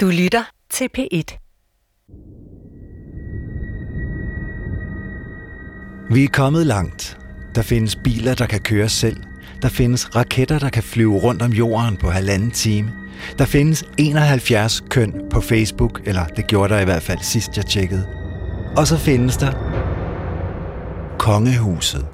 Du 0.00 0.06
lytter 0.06 0.42
til 0.70 0.88
P1. 0.98 1.38
Vi 6.10 6.24
er 6.24 6.28
kommet 6.32 6.66
langt. 6.66 7.18
Der 7.54 7.62
findes 7.62 7.96
biler, 8.04 8.34
der 8.34 8.46
kan 8.46 8.60
køre 8.60 8.88
selv. 8.88 9.16
Der 9.62 9.68
findes 9.68 10.16
raketter, 10.16 10.58
der 10.58 10.68
kan 10.70 10.82
flyve 10.82 11.18
rundt 11.18 11.42
om 11.42 11.52
jorden 11.52 11.96
på 11.96 12.10
halvanden 12.10 12.50
time. 12.50 12.92
Der 13.38 13.44
findes 13.44 13.84
71 13.98 14.80
køn 14.90 15.14
på 15.30 15.40
Facebook, 15.40 16.00
eller 16.04 16.26
det 16.26 16.46
gjorde 16.46 16.74
der 16.74 16.80
i 16.80 16.84
hvert 16.84 17.02
fald 17.02 17.18
sidst 17.22 17.56
jeg 17.56 17.66
tjekkede. 17.66 18.06
Og 18.76 18.86
så 18.86 18.98
findes 18.98 19.36
der 19.36 19.52
Kongehuset. 21.18 22.06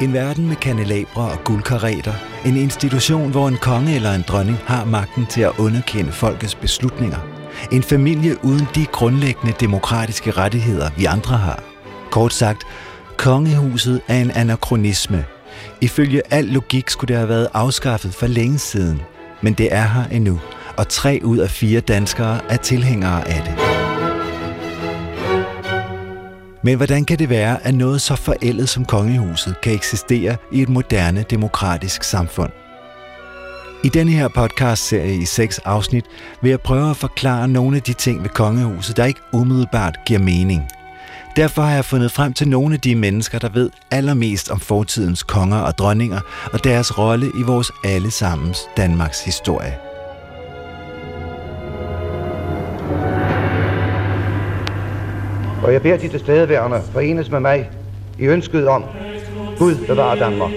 En 0.00 0.12
verden 0.12 0.48
med 0.48 0.56
kanelabre 0.56 1.30
og 1.30 1.44
guldkareter. 1.44 2.12
En 2.46 2.56
institution, 2.56 3.30
hvor 3.30 3.48
en 3.48 3.56
konge 3.56 3.94
eller 3.94 4.12
en 4.12 4.24
dronning 4.28 4.58
har 4.66 4.84
magten 4.84 5.26
til 5.26 5.40
at 5.40 5.52
underkende 5.58 6.12
folkets 6.12 6.54
beslutninger. 6.54 7.18
En 7.72 7.82
familie 7.82 8.44
uden 8.44 8.68
de 8.74 8.86
grundlæggende 8.86 9.54
demokratiske 9.60 10.30
rettigheder, 10.30 10.90
vi 10.96 11.04
andre 11.04 11.36
har. 11.36 11.62
Kort 12.10 12.32
sagt, 12.32 12.62
kongehuset 13.16 14.00
er 14.08 14.20
en 14.20 14.30
anachronisme. 14.30 15.24
Ifølge 15.80 16.22
al 16.30 16.44
logik 16.44 16.90
skulle 16.90 17.08
det 17.08 17.16
have 17.16 17.28
været 17.28 17.48
afskaffet 17.54 18.14
for 18.14 18.26
længe 18.26 18.58
siden. 18.58 19.02
Men 19.42 19.52
det 19.52 19.74
er 19.74 19.86
her 19.86 20.04
endnu, 20.12 20.40
og 20.76 20.88
tre 20.88 21.20
ud 21.24 21.38
af 21.38 21.50
fire 21.50 21.80
danskere 21.80 22.40
er 22.48 22.56
tilhængere 22.56 23.28
af 23.28 23.42
det. 23.44 23.69
Men 26.62 26.76
hvordan 26.76 27.04
kan 27.04 27.18
det 27.18 27.28
være, 27.28 27.66
at 27.66 27.74
noget 27.74 28.00
så 28.00 28.16
forældet 28.16 28.68
som 28.68 28.84
kongehuset 28.84 29.60
kan 29.60 29.72
eksistere 29.72 30.36
i 30.52 30.62
et 30.62 30.68
moderne 30.68 31.24
demokratisk 31.30 32.04
samfund? 32.04 32.50
I 33.84 33.88
denne 33.88 34.12
her 34.12 34.28
podcast-serie 34.28 35.16
i 35.16 35.24
seks 35.24 35.58
afsnit 35.58 36.04
vil 36.42 36.50
jeg 36.50 36.60
prøve 36.60 36.90
at 36.90 36.96
forklare 36.96 37.48
nogle 37.48 37.76
af 37.76 37.82
de 37.82 37.92
ting 37.92 38.22
ved 38.22 38.28
kongehuset, 38.28 38.96
der 38.96 39.04
ikke 39.04 39.20
umiddelbart 39.32 39.98
giver 40.06 40.20
mening. 40.20 40.62
Derfor 41.36 41.62
har 41.62 41.74
jeg 41.74 41.84
fundet 41.84 42.12
frem 42.12 42.32
til 42.32 42.48
nogle 42.48 42.74
af 42.74 42.80
de 42.80 42.94
mennesker, 42.94 43.38
der 43.38 43.48
ved 43.48 43.70
allermest 43.90 44.50
om 44.50 44.60
fortidens 44.60 45.22
konger 45.22 45.58
og 45.58 45.78
dronninger 45.78 46.20
og 46.52 46.64
deres 46.64 46.98
rolle 46.98 47.26
i 47.26 47.42
vores 47.42 47.70
allesammens 47.84 48.58
Danmarks 48.76 49.24
historie. 49.24 49.76
Og 55.62 55.72
jeg 55.72 55.82
beder 55.82 55.96
de 55.96 56.08
tilstedeværende 56.08 56.82
forenes 56.92 57.30
med 57.30 57.40
mig 57.40 57.70
i 58.18 58.26
ønsket 58.26 58.68
om, 58.68 58.84
Gud 59.58 59.86
bevarer 59.86 60.14
Danmark. 60.14 60.50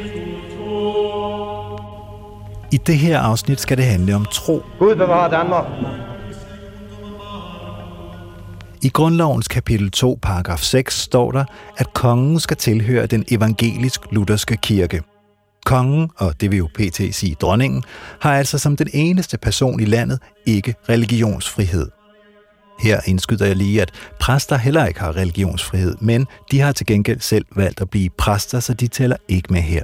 I 2.71 2.77
det 2.77 2.97
her 2.97 3.19
afsnit 3.19 3.59
skal 3.59 3.77
det 3.77 3.85
handle 3.85 4.15
om 4.15 4.25
tro. 4.25 4.61
Gud 4.79 4.95
bevarer 4.95 5.29
Danmark. 5.29 5.65
I 8.81 8.89
grundlovens 8.89 9.47
kapitel 9.47 9.91
2, 9.91 10.19
paragraf 10.21 10.59
6 10.59 10.99
står 10.99 11.31
der, 11.31 11.45
at 11.77 11.93
kongen 11.93 12.39
skal 12.39 12.57
tilhøre 12.57 13.05
den 13.05 13.25
evangelisk-lutherske 13.31 14.57
kirke. 14.57 15.01
Kongen, 15.65 16.09
og 16.17 16.41
det 16.41 16.51
vil 16.51 16.57
jo 16.57 16.67
pt. 16.75 17.15
sige 17.15 17.35
dronningen, 17.41 17.83
har 18.21 18.35
altså 18.35 18.57
som 18.57 18.75
den 18.75 18.87
eneste 18.93 19.37
person 19.37 19.79
i 19.79 19.85
landet 19.85 20.19
ikke 20.45 20.75
religionsfrihed. 20.89 21.89
Her 22.79 22.99
indskyder 23.05 23.45
jeg 23.45 23.55
lige, 23.55 23.81
at 23.81 23.91
præster 24.19 24.57
heller 24.57 24.85
ikke 24.85 24.99
har 24.99 25.15
religionsfrihed, 25.15 25.95
men 26.01 26.27
de 26.51 26.59
har 26.59 26.71
til 26.71 26.85
gengæld 26.85 27.19
selv 27.19 27.45
valgt 27.55 27.81
at 27.81 27.89
blive 27.89 28.09
præster, 28.09 28.59
så 28.59 28.73
de 28.73 28.87
tæller 28.87 29.17
ikke 29.27 29.53
med 29.53 29.61
her. 29.61 29.83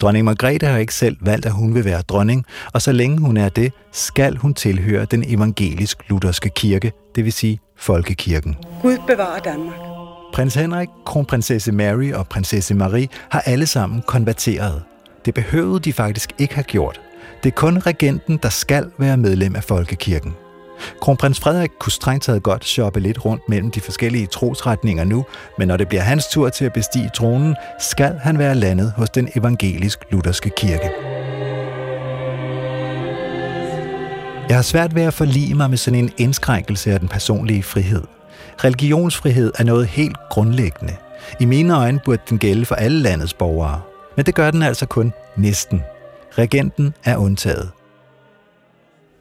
Dronning 0.00 0.24
Margrethe 0.24 0.66
har 0.66 0.78
ikke 0.78 0.94
selv 0.94 1.16
valgt, 1.20 1.46
at 1.46 1.52
hun 1.52 1.74
vil 1.74 1.84
være 1.84 2.00
dronning, 2.00 2.44
og 2.72 2.82
så 2.82 2.92
længe 2.92 3.18
hun 3.18 3.36
er 3.36 3.48
det, 3.48 3.72
skal 3.92 4.36
hun 4.36 4.54
tilhøre 4.54 5.04
den 5.04 5.24
evangelisk-lutherske 5.26 6.48
kirke, 6.48 6.92
det 7.14 7.24
vil 7.24 7.32
sige 7.32 7.60
folkekirken. 7.76 8.56
Gud 8.82 8.98
bevarer 9.06 9.40
Danmark. 9.40 9.78
Prins 10.32 10.54
Henrik, 10.54 10.88
kronprinsesse 11.06 11.72
Mary 11.72 12.12
og 12.12 12.28
prinsesse 12.28 12.74
Marie 12.74 13.08
har 13.28 13.40
alle 13.40 13.66
sammen 13.66 14.02
konverteret. 14.06 14.82
Det 15.24 15.34
behøvede 15.34 15.80
de 15.80 15.92
faktisk 15.92 16.32
ikke 16.38 16.54
have 16.54 16.64
gjort. 16.64 17.00
Det 17.42 17.50
er 17.50 17.54
kun 17.54 17.78
regenten, 17.78 18.38
der 18.42 18.48
skal 18.48 18.90
være 18.98 19.16
medlem 19.16 19.56
af 19.56 19.64
folkekirken. 19.64 20.34
Kronprins 21.00 21.40
Frederik 21.40 21.70
kunne 21.78 21.92
strengt 21.92 22.24
taget 22.24 22.42
godt 22.42 22.64
shoppe 22.64 23.00
lidt 23.00 23.24
rundt 23.24 23.48
mellem 23.48 23.70
de 23.70 23.80
forskellige 23.80 24.26
trosretninger 24.26 25.04
nu, 25.04 25.24
men 25.58 25.68
når 25.68 25.76
det 25.76 25.88
bliver 25.88 26.02
hans 26.02 26.26
tur 26.26 26.48
til 26.48 26.64
at 26.64 26.72
bestige 26.72 27.10
tronen, 27.14 27.56
skal 27.80 28.18
han 28.22 28.38
være 28.38 28.54
landet 28.54 28.92
hos 28.96 29.10
den 29.10 29.28
evangelisk-lutherske 29.36 30.50
kirke. 30.56 30.90
Jeg 34.48 34.56
har 34.56 34.62
svært 34.62 34.94
ved 34.94 35.02
at 35.02 35.14
forlige 35.14 35.54
mig 35.54 35.70
med 35.70 35.78
sådan 35.78 35.98
en 35.98 36.12
indskrænkelse 36.16 36.92
af 36.92 37.00
den 37.00 37.08
personlige 37.08 37.62
frihed. 37.62 38.02
Religionsfrihed 38.64 39.52
er 39.58 39.64
noget 39.64 39.86
helt 39.86 40.16
grundlæggende. 40.30 40.96
I 41.40 41.44
mine 41.44 41.76
øjne 41.76 42.00
burde 42.04 42.22
den 42.28 42.38
gælde 42.38 42.64
for 42.64 42.74
alle 42.74 43.02
landets 43.02 43.34
borgere. 43.34 43.80
Men 44.16 44.26
det 44.26 44.34
gør 44.34 44.50
den 44.50 44.62
altså 44.62 44.86
kun 44.86 45.12
næsten. 45.36 45.82
Regenten 46.38 46.94
er 47.04 47.16
undtaget. 47.16 47.70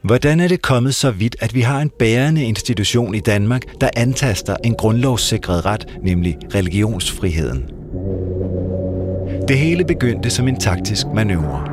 Hvordan 0.07 0.39
er 0.39 0.47
det 0.47 0.61
kommet 0.61 0.95
så 0.95 1.11
vidt, 1.11 1.35
at 1.39 1.55
vi 1.55 1.61
har 1.61 1.79
en 1.81 1.89
bærende 1.89 2.43
institution 2.43 3.15
i 3.15 3.19
Danmark, 3.19 3.61
der 3.81 3.89
antaster 3.95 4.55
en 4.63 4.75
grundlovssikret 4.75 5.65
ret, 5.65 5.97
nemlig 6.03 6.37
religionsfriheden? 6.55 7.65
Det 9.47 9.57
hele 9.57 9.85
begyndte 9.85 10.29
som 10.29 10.47
en 10.47 10.59
taktisk 10.59 11.05
manøvre. 11.15 11.63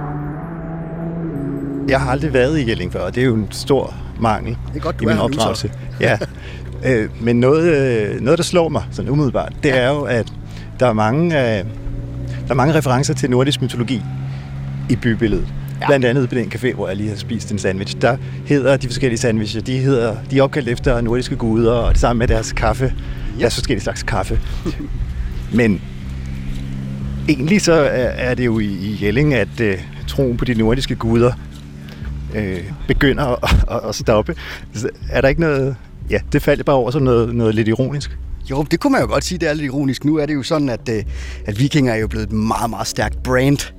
Jeg 1.88 2.00
har 2.00 2.10
aldrig 2.10 2.32
været 2.32 2.58
i 2.58 2.68
Jelling 2.68 2.92
før, 2.92 3.00
og 3.00 3.14
det 3.14 3.20
er 3.20 3.24
jo 3.24 3.34
en 3.34 3.48
stor 3.50 3.94
mangel 4.20 4.56
Det 4.72 4.76
er 4.76 4.80
godt, 4.80 5.00
du 5.00 5.04
i 5.04 5.06
min 5.06 5.18
opdragelse. 5.18 5.72
Ja. 6.00 6.18
Øh, 6.86 7.08
Men 7.20 7.40
noget, 7.40 7.64
øh, 7.64 8.20
noget, 8.20 8.38
der 8.38 8.44
slår 8.44 8.68
mig 8.68 8.82
sådan 8.90 9.10
umiddelbart, 9.10 9.52
det 9.62 9.78
er 9.78 9.90
jo, 9.90 10.02
at 10.02 10.32
der 10.80 10.86
er 10.86 10.92
mange, 10.92 11.40
øh, 11.40 11.64
der 12.44 12.50
er 12.50 12.54
mange 12.54 12.74
referencer 12.74 13.14
til 13.14 13.30
nordisk 13.30 13.62
mytologi 13.62 14.02
i 14.90 14.96
bybilledet. 14.96 15.54
Ja. 15.80 15.86
Blandt 15.86 16.06
andet 16.06 16.28
på 16.28 16.34
den 16.34 16.52
café, 16.54 16.74
hvor 16.74 16.88
jeg 16.88 16.96
lige 16.96 17.08
har 17.08 17.16
spist 17.16 17.52
en 17.52 17.58
sandwich. 17.58 17.96
Der 18.00 18.16
hedder 18.46 18.76
de 18.76 18.86
forskellige 18.86 19.18
sandwiches, 19.18 19.62
de, 19.62 19.78
hedder, 19.78 20.16
de 20.30 20.38
er 20.38 20.42
opkaldt 20.42 20.68
efter 20.68 21.00
nordiske 21.00 21.36
guder, 21.36 21.72
og 21.72 21.92
det 21.92 22.00
samme 22.00 22.18
med 22.18 22.28
deres 22.28 22.52
kaffe. 22.52 22.94
Ja. 23.36 23.40
Deres 23.40 23.54
forskellige 23.54 23.82
slags 23.82 24.02
kaffe. 24.02 24.40
Men 25.54 25.80
egentlig 27.28 27.60
så 27.60 27.72
er, 27.72 28.34
det 28.34 28.44
jo 28.44 28.58
i, 28.58 28.66
i 28.66 28.98
Jelling, 29.02 29.34
at 29.34 29.60
øh, 29.60 29.78
troen 30.08 30.36
på 30.36 30.44
de 30.44 30.54
nordiske 30.54 30.94
guder 30.94 31.32
øh, 32.34 32.60
begynder 32.88 33.24
at, 33.24 33.66
at, 33.70 33.88
at 33.88 33.94
stoppe. 33.94 34.36
Er 35.10 35.20
der 35.20 35.28
ikke 35.28 35.40
noget... 35.40 35.76
Ja, 36.10 36.18
det 36.32 36.42
faldt 36.42 36.66
bare 36.66 36.76
over 36.76 36.90
som 36.90 37.02
noget, 37.02 37.34
noget 37.34 37.54
lidt 37.54 37.68
ironisk. 37.68 38.18
Jo, 38.50 38.66
det 38.70 38.80
kunne 38.80 38.92
man 38.92 39.00
jo 39.00 39.06
godt 39.06 39.24
sige, 39.24 39.38
det 39.38 39.48
er 39.48 39.54
lidt 39.54 39.64
ironisk. 39.64 40.04
Nu 40.04 40.16
er 40.16 40.26
det 40.26 40.34
jo 40.34 40.42
sådan, 40.42 40.68
at, 40.68 40.88
øh, 40.88 41.02
at 41.46 41.58
vikinger 41.60 41.92
er 41.92 41.96
jo 41.96 42.08
blevet 42.08 42.26
et 42.26 42.32
meget, 42.32 42.70
meget 42.70 42.86
stærkt 42.86 43.22
brand. 43.22 43.72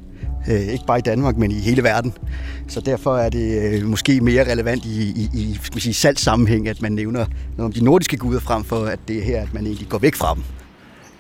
Øh, 0.48 0.62
Ikke 0.62 0.86
bare 0.88 0.98
i 1.00 1.02
Danmark, 1.02 1.38
men 1.38 1.52
i 1.52 1.60
hele 1.60 1.84
verden. 1.84 2.14
Så 2.68 2.82
derfor 2.82 3.18
er 3.18 3.30
det 3.30 3.74
øh, 3.74 3.86
måske 3.86 4.22
mere 4.22 4.52
relevant 4.52 4.86
i, 4.86 5.04
i, 5.04 5.30
i 5.34 5.60
skal 5.64 5.76
vi 5.76 5.82
sige, 5.82 5.94
salgssammenhæng, 5.94 6.68
at 6.68 6.82
man 6.82 6.92
nævner 6.92 7.26
noget 7.58 7.66
om 7.66 7.72
de 7.72 7.84
nordiske 7.84 8.18
guder, 8.18 8.40
frem 8.40 8.64
for 8.64 8.86
at 8.86 9.00
det 9.08 9.18
er 9.18 9.24
her, 9.24 9.42
at 9.42 9.54
man 9.54 9.66
egentlig 9.66 9.90
går 9.90 9.98
væk 9.98 10.16
fra 10.16 10.34
dem. 10.34 10.44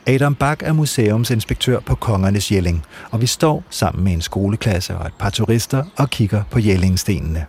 Adam 0.08 0.36
Bak 0.36 0.64
er 0.64 0.74
museumsinspektør 0.74 1.80
på 1.80 1.96
Kongernes 1.96 2.52
Jelling, 2.52 2.84
og 3.12 3.22
vi 3.22 3.26
står 3.28 3.64
sammen 3.70 4.04
med 4.04 4.14
en 4.14 4.22
skoleklasse 4.22 4.98
og 4.98 5.08
et 5.08 5.14
par 5.20 5.30
turister 5.30 5.84
og 5.98 6.10
kigger 6.10 6.44
på 6.52 6.60
Jellingstenene. 6.60 7.46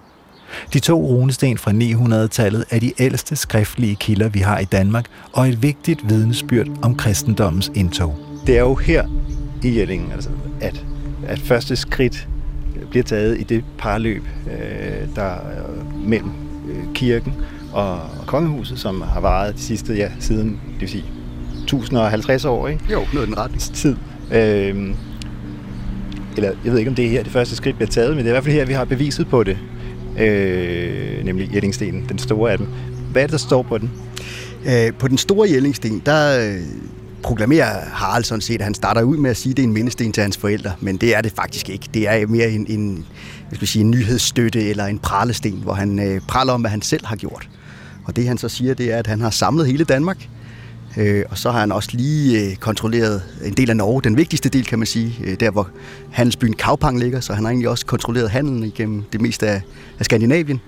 De 0.73 0.79
to 0.79 1.01
runesten 1.07 1.59
fra 1.59 1.71
900-tallet 1.71 2.65
er 2.71 2.79
de 2.79 2.93
ældste 2.99 3.37
skriftlige 3.37 3.97
kilder, 3.97 4.29
vi 4.29 4.39
har 4.39 4.59
i 4.59 4.65
Danmark, 4.65 5.05
og 5.33 5.49
et 5.49 5.63
vigtigt 5.63 6.09
vidnesbyrd 6.09 6.67
om 6.83 6.95
kristendommens 6.95 7.71
indtog. 7.75 8.17
Det 8.47 8.57
er 8.57 8.61
jo 8.61 8.75
her 8.75 9.07
i 9.63 9.79
Jelling, 9.79 10.13
altså, 10.13 10.31
at, 10.61 10.85
at 11.29 11.39
første 11.39 11.77
skridt 11.77 12.29
bliver 12.91 13.05
taget 13.05 13.41
i 13.41 13.43
det 13.43 13.65
parløb, 13.79 14.23
øh, 14.47 15.15
der 15.17 15.23
er 15.23 15.63
mellem 16.07 16.31
øh, 16.69 16.95
kirken 16.95 17.35
og 17.73 18.01
kongehuset, 18.27 18.79
som 18.79 19.01
har 19.01 19.21
varet 19.21 19.55
de 19.55 19.61
sidste, 19.61 19.95
ja, 19.95 20.11
siden, 20.21 20.61
det 20.73 20.81
vil 20.81 20.89
sige, 20.89 21.05
1050 21.63 22.45
år, 22.45 22.69
ikke? 22.69 22.85
Jo, 22.93 23.01
noget 23.13 23.29
den 23.29 23.39
retning. 23.39 23.63
tid. 23.63 23.97
Øhm, 24.33 24.95
eller 26.37 26.53
jeg 26.65 26.73
ved 26.73 26.79
ikke, 26.79 26.89
om 26.89 26.95
det 26.95 27.05
er 27.05 27.11
her, 27.11 27.23
det 27.23 27.33
første 27.33 27.57
skridt 27.57 27.77
bliver 27.77 27.91
taget, 27.91 28.11
men 28.11 28.19
det 28.19 28.25
er 28.25 28.31
i 28.31 28.33
hvert 28.33 28.45
fald 28.45 28.55
her, 28.55 28.65
vi 28.65 28.73
har 28.73 28.85
beviset 28.85 29.29
på 29.29 29.43
det. 29.43 29.59
Øh, 30.19 31.25
nemlig 31.25 31.55
Jellingstenen, 31.55 32.07
den 32.09 32.19
store 32.19 32.53
af 32.53 32.59
dem. 32.59 32.67
Hvad 33.13 33.23
er 33.23 33.27
det, 33.27 33.33
der 33.33 33.39
står 33.39 33.63
på 33.63 33.79
den? 33.79 33.91
Øh, 34.67 34.93
på 34.99 35.09
den 35.09 35.19
store 35.19 35.49
Jellingsten, 35.51 36.03
der 36.07 36.51
øh, 36.51 36.61
proklamerer 37.23 37.81
Harald 37.93 38.25
sådan 38.25 38.41
set, 38.41 38.55
at 38.55 38.65
han 38.65 38.75
starter 38.75 39.03
ud 39.03 39.17
med 39.17 39.31
at 39.31 39.37
sige, 39.37 39.51
at 39.51 39.57
det 39.57 39.63
er 39.63 39.67
en 39.67 39.73
mindesten 39.73 40.13
til 40.13 40.23
hans 40.23 40.37
forældre, 40.37 40.73
men 40.81 40.97
det 40.97 41.17
er 41.17 41.21
det 41.21 41.33
faktisk 41.37 41.69
ikke. 41.69 41.89
Det 41.95 42.09
er 42.09 42.27
mere 42.27 42.51
en, 42.51 42.67
en, 42.69 43.07
jeg 43.51 43.57
skal 43.57 43.69
sige, 43.69 43.81
en 43.81 43.91
nyhedsstøtte 43.91 44.69
eller 44.69 44.85
en 44.87 44.99
pralesten, 44.99 45.53
hvor 45.53 45.73
han 45.73 45.99
øh, 45.99 46.21
praler 46.21 46.53
om, 46.53 46.61
hvad 46.61 46.71
han 46.71 46.83
selv 46.83 47.07
har 47.07 47.17
gjort. 47.17 47.49
Og 48.05 48.17
det 48.17 48.29
han 48.29 48.39
så 48.39 48.49
siger, 48.49 48.75
det 48.75 48.93
er, 48.93 48.99
at 48.99 49.07
han 49.07 49.21
har 49.21 49.31
samlet 49.31 49.67
hele 49.67 49.85
Danmark. 49.85 50.29
Øh, 50.97 51.25
og 51.31 51.39
så 51.39 51.51
har 51.51 51.61
han 51.61 51.73
også 51.73 51.89
lige 51.93 52.51
øh, 52.51 52.57
kontrolleret 52.57 53.23
en 53.45 53.53
del 53.53 53.71
af 53.71 53.77
Norge, 53.77 54.03
den 54.03 54.17
vigtigste 54.17 54.49
del 54.49 54.65
kan 54.65 54.79
man 54.79 54.87
sige, 54.87 55.15
øh, 55.25 55.41
der 55.41 55.51
hvor 55.51 55.69
handelsbyen 56.13 56.53
Kaupang 56.53 56.99
ligger, 56.99 57.21
så 57.21 57.33
han 57.33 57.45
har 57.45 57.51
egentlig 57.51 57.69
også 57.69 57.87
kontrolleret 57.87 58.31
handelen 58.31 58.65
igennem 58.65 59.03
det 59.13 59.21
meste 59.21 59.49
af, 59.49 59.63
af 59.99 60.05
Skandinavien. 60.05 60.61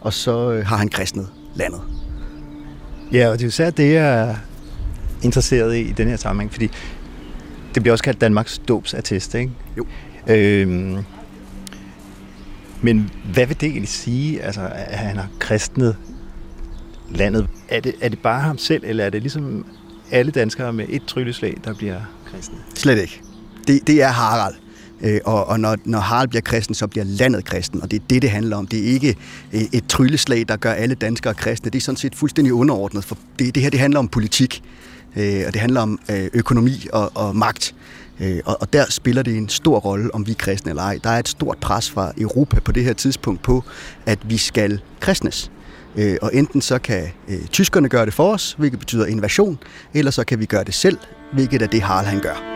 Og 0.00 0.12
så 0.12 0.52
øh, 0.52 0.66
har 0.66 0.76
han 0.76 0.88
kristnet 0.88 1.28
landet. 1.54 1.80
Ja, 3.12 3.28
og 3.28 3.38
det 3.38 3.42
er 3.42 3.46
jo 3.46 3.50
særligt 3.50 3.76
det, 3.76 3.96
er 3.96 4.34
interesseret 5.24 5.76
i 5.76 5.80
i 5.80 5.92
den 5.92 6.08
her 6.08 6.16
sammenhæng, 6.16 6.52
fordi 6.52 6.70
det 7.74 7.82
bliver 7.82 7.92
også 7.92 8.04
kaldt 8.04 8.20
Danmarks 8.20 8.60
dåbsattest, 8.68 9.34
ikke? 9.34 9.52
Jo. 9.78 9.86
Øhm, 10.26 10.98
men 12.82 13.10
hvad 13.32 13.46
vil 13.46 13.60
det 13.60 13.66
egentlig 13.66 13.88
sige, 13.88 14.42
altså, 14.42 14.60
at 14.74 14.98
han 14.98 15.16
har 15.16 15.28
kristnet 15.38 15.96
landet? 17.10 17.48
Er 17.68 17.80
det, 17.80 17.94
er 18.00 18.08
det 18.08 18.18
bare 18.18 18.40
ham 18.40 18.58
selv, 18.58 18.82
eller 18.86 19.04
er 19.04 19.10
det 19.10 19.22
ligesom 19.22 19.66
alle 20.10 20.32
danskere 20.32 20.72
med 20.72 20.86
et 20.88 21.04
trylleslag, 21.04 21.56
der 21.64 21.74
bliver 21.74 22.00
kristne? 22.30 22.56
Slet 22.74 22.98
ikke. 22.98 23.20
Det, 23.66 23.86
det 23.86 24.02
er 24.02 24.08
Harald. 24.08 24.54
Øh, 25.00 25.20
og, 25.24 25.46
og 25.48 25.60
når, 25.60 25.76
når 25.84 25.98
Harald 25.98 26.28
bliver 26.28 26.42
kristen, 26.42 26.74
så 26.74 26.86
bliver 26.86 27.04
landet 27.04 27.44
kristen, 27.44 27.82
og 27.82 27.90
det 27.90 28.02
er 28.02 28.04
det, 28.10 28.22
det 28.22 28.30
handler 28.30 28.56
om. 28.56 28.66
Det 28.66 28.78
er 28.78 28.92
ikke 28.92 29.16
øh, 29.52 29.62
et 29.72 29.86
trylleslag, 29.88 30.44
der 30.48 30.56
gør 30.56 30.72
alle 30.72 30.94
danskere 30.94 31.34
kristne. 31.34 31.70
Det 31.70 31.78
er 31.78 31.82
sådan 31.82 31.96
set 31.96 32.14
fuldstændig 32.14 32.52
underordnet, 32.52 33.04
for 33.04 33.18
det, 33.38 33.54
det 33.54 33.62
her 33.62 33.70
det 33.70 33.80
handler 33.80 33.98
om 33.98 34.08
politik, 34.08 34.62
øh, 35.16 35.42
og 35.46 35.52
det 35.52 35.60
handler 35.60 35.80
om 35.80 35.98
øh, 36.10 36.28
økonomi 36.32 36.86
og, 36.92 37.12
og 37.14 37.36
magt. 37.36 37.74
Øh, 38.20 38.40
og, 38.44 38.56
og 38.60 38.72
der 38.72 38.84
spiller 38.90 39.22
det 39.22 39.36
en 39.36 39.48
stor 39.48 39.78
rolle, 39.78 40.14
om 40.14 40.26
vi 40.26 40.30
er 40.30 40.36
kristne 40.36 40.70
eller 40.70 40.82
ej. 40.82 40.98
Der 41.04 41.10
er 41.10 41.18
et 41.18 41.28
stort 41.28 41.58
pres 41.58 41.90
fra 41.90 42.12
Europa 42.18 42.60
på 42.60 42.72
det 42.72 42.84
her 42.84 42.92
tidspunkt 42.92 43.42
på, 43.42 43.64
at 44.06 44.18
vi 44.24 44.36
skal 44.36 44.80
kristnes. 45.00 45.50
Øh, 45.96 46.16
og 46.22 46.34
enten 46.34 46.60
så 46.60 46.78
kan 46.78 47.08
tyskerne 47.52 47.88
gøre 47.88 48.06
det 48.06 48.14
for 48.14 48.32
os, 48.32 48.54
hvilket 48.58 48.78
betyder 48.78 49.06
invasion, 49.06 49.58
eller 49.94 50.10
så 50.10 50.24
kan 50.24 50.40
vi 50.40 50.46
gøre 50.46 50.64
det 50.64 50.74
selv, 50.74 50.98
hvilket 51.32 51.62
er 51.62 51.66
det 51.66 51.82
Harald 51.82 52.06
han 52.06 52.20
gør. 52.20 52.54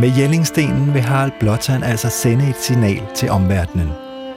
Med 0.00 0.12
Jellingstenen 0.18 0.94
vil 0.94 1.02
Harald 1.02 1.32
Blåtand 1.40 1.84
altså 1.84 2.08
sende 2.08 2.48
et 2.50 2.56
signal 2.56 3.02
til 3.14 3.30
omverdenen. 3.30 3.88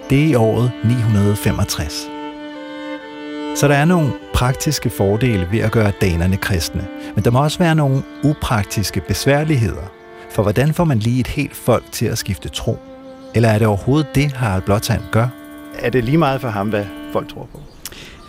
Det 0.10 0.24
er 0.24 0.28
i 0.28 0.36
året 0.36 0.72
965. 0.84 2.19
Så 3.60 3.68
der 3.68 3.76
er 3.76 3.86
nogle 3.86 4.14
praktiske 4.34 4.90
fordele 4.90 5.48
ved 5.52 5.60
at 5.60 5.72
gøre 5.72 5.92
danerne 6.02 6.38
kristne, 6.38 6.88
men 7.16 7.24
der 7.26 7.32
må 7.32 7.44
også 7.44 7.60
være 7.60 7.76
nogle 7.76 8.04
upraktiske 8.24 9.02
besværligheder. 9.08 9.92
For 10.32 10.42
hvordan 10.44 10.74
får 10.74 10.84
man 10.84 11.00
lige 11.00 11.20
et 11.20 11.28
helt 11.28 11.56
folk 11.56 11.84
til 11.92 12.06
at 12.06 12.18
skifte 12.18 12.50
tro? 12.50 12.78
Eller 13.36 13.50
er 13.50 13.58
det 13.58 13.68
overhovedet 13.68 14.16
det, 14.16 14.32
Harald 14.32 14.62
Blåtand 14.62 15.02
gør? 15.12 15.28
Er 15.80 15.90
det 15.90 16.04
lige 16.04 16.18
meget 16.18 16.42
for 16.42 16.50
ham, 16.50 16.70
hvad 16.70 16.86
folk 17.14 17.28
tror 17.28 17.50
på? 17.52 17.62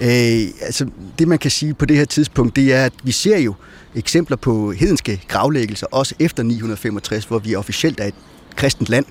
Øh, 0.00 0.43
altså, 0.62 0.87
det 1.19 1.29
man 1.29 1.38
kan 1.38 1.50
sige 1.50 1.75
på 1.75 1.85
det 1.85 1.97
her 1.97 2.05
tidspunkt, 2.05 2.56
det 2.56 2.75
er, 2.75 2.85
at 2.85 2.93
vi 3.03 3.12
ser 3.12 3.38
jo 3.38 3.55
eksempler 3.94 4.37
på 4.37 4.73
hedenske 4.73 5.23
gravlæggelser, 5.29 5.87
også 5.91 6.15
efter 6.19 6.43
965, 6.43 7.25
hvor 7.25 7.38
vi 7.38 7.55
officielt 7.55 8.00
er 8.00 8.05
et 8.05 8.15
kristent 8.56 8.88
land. 8.88 9.05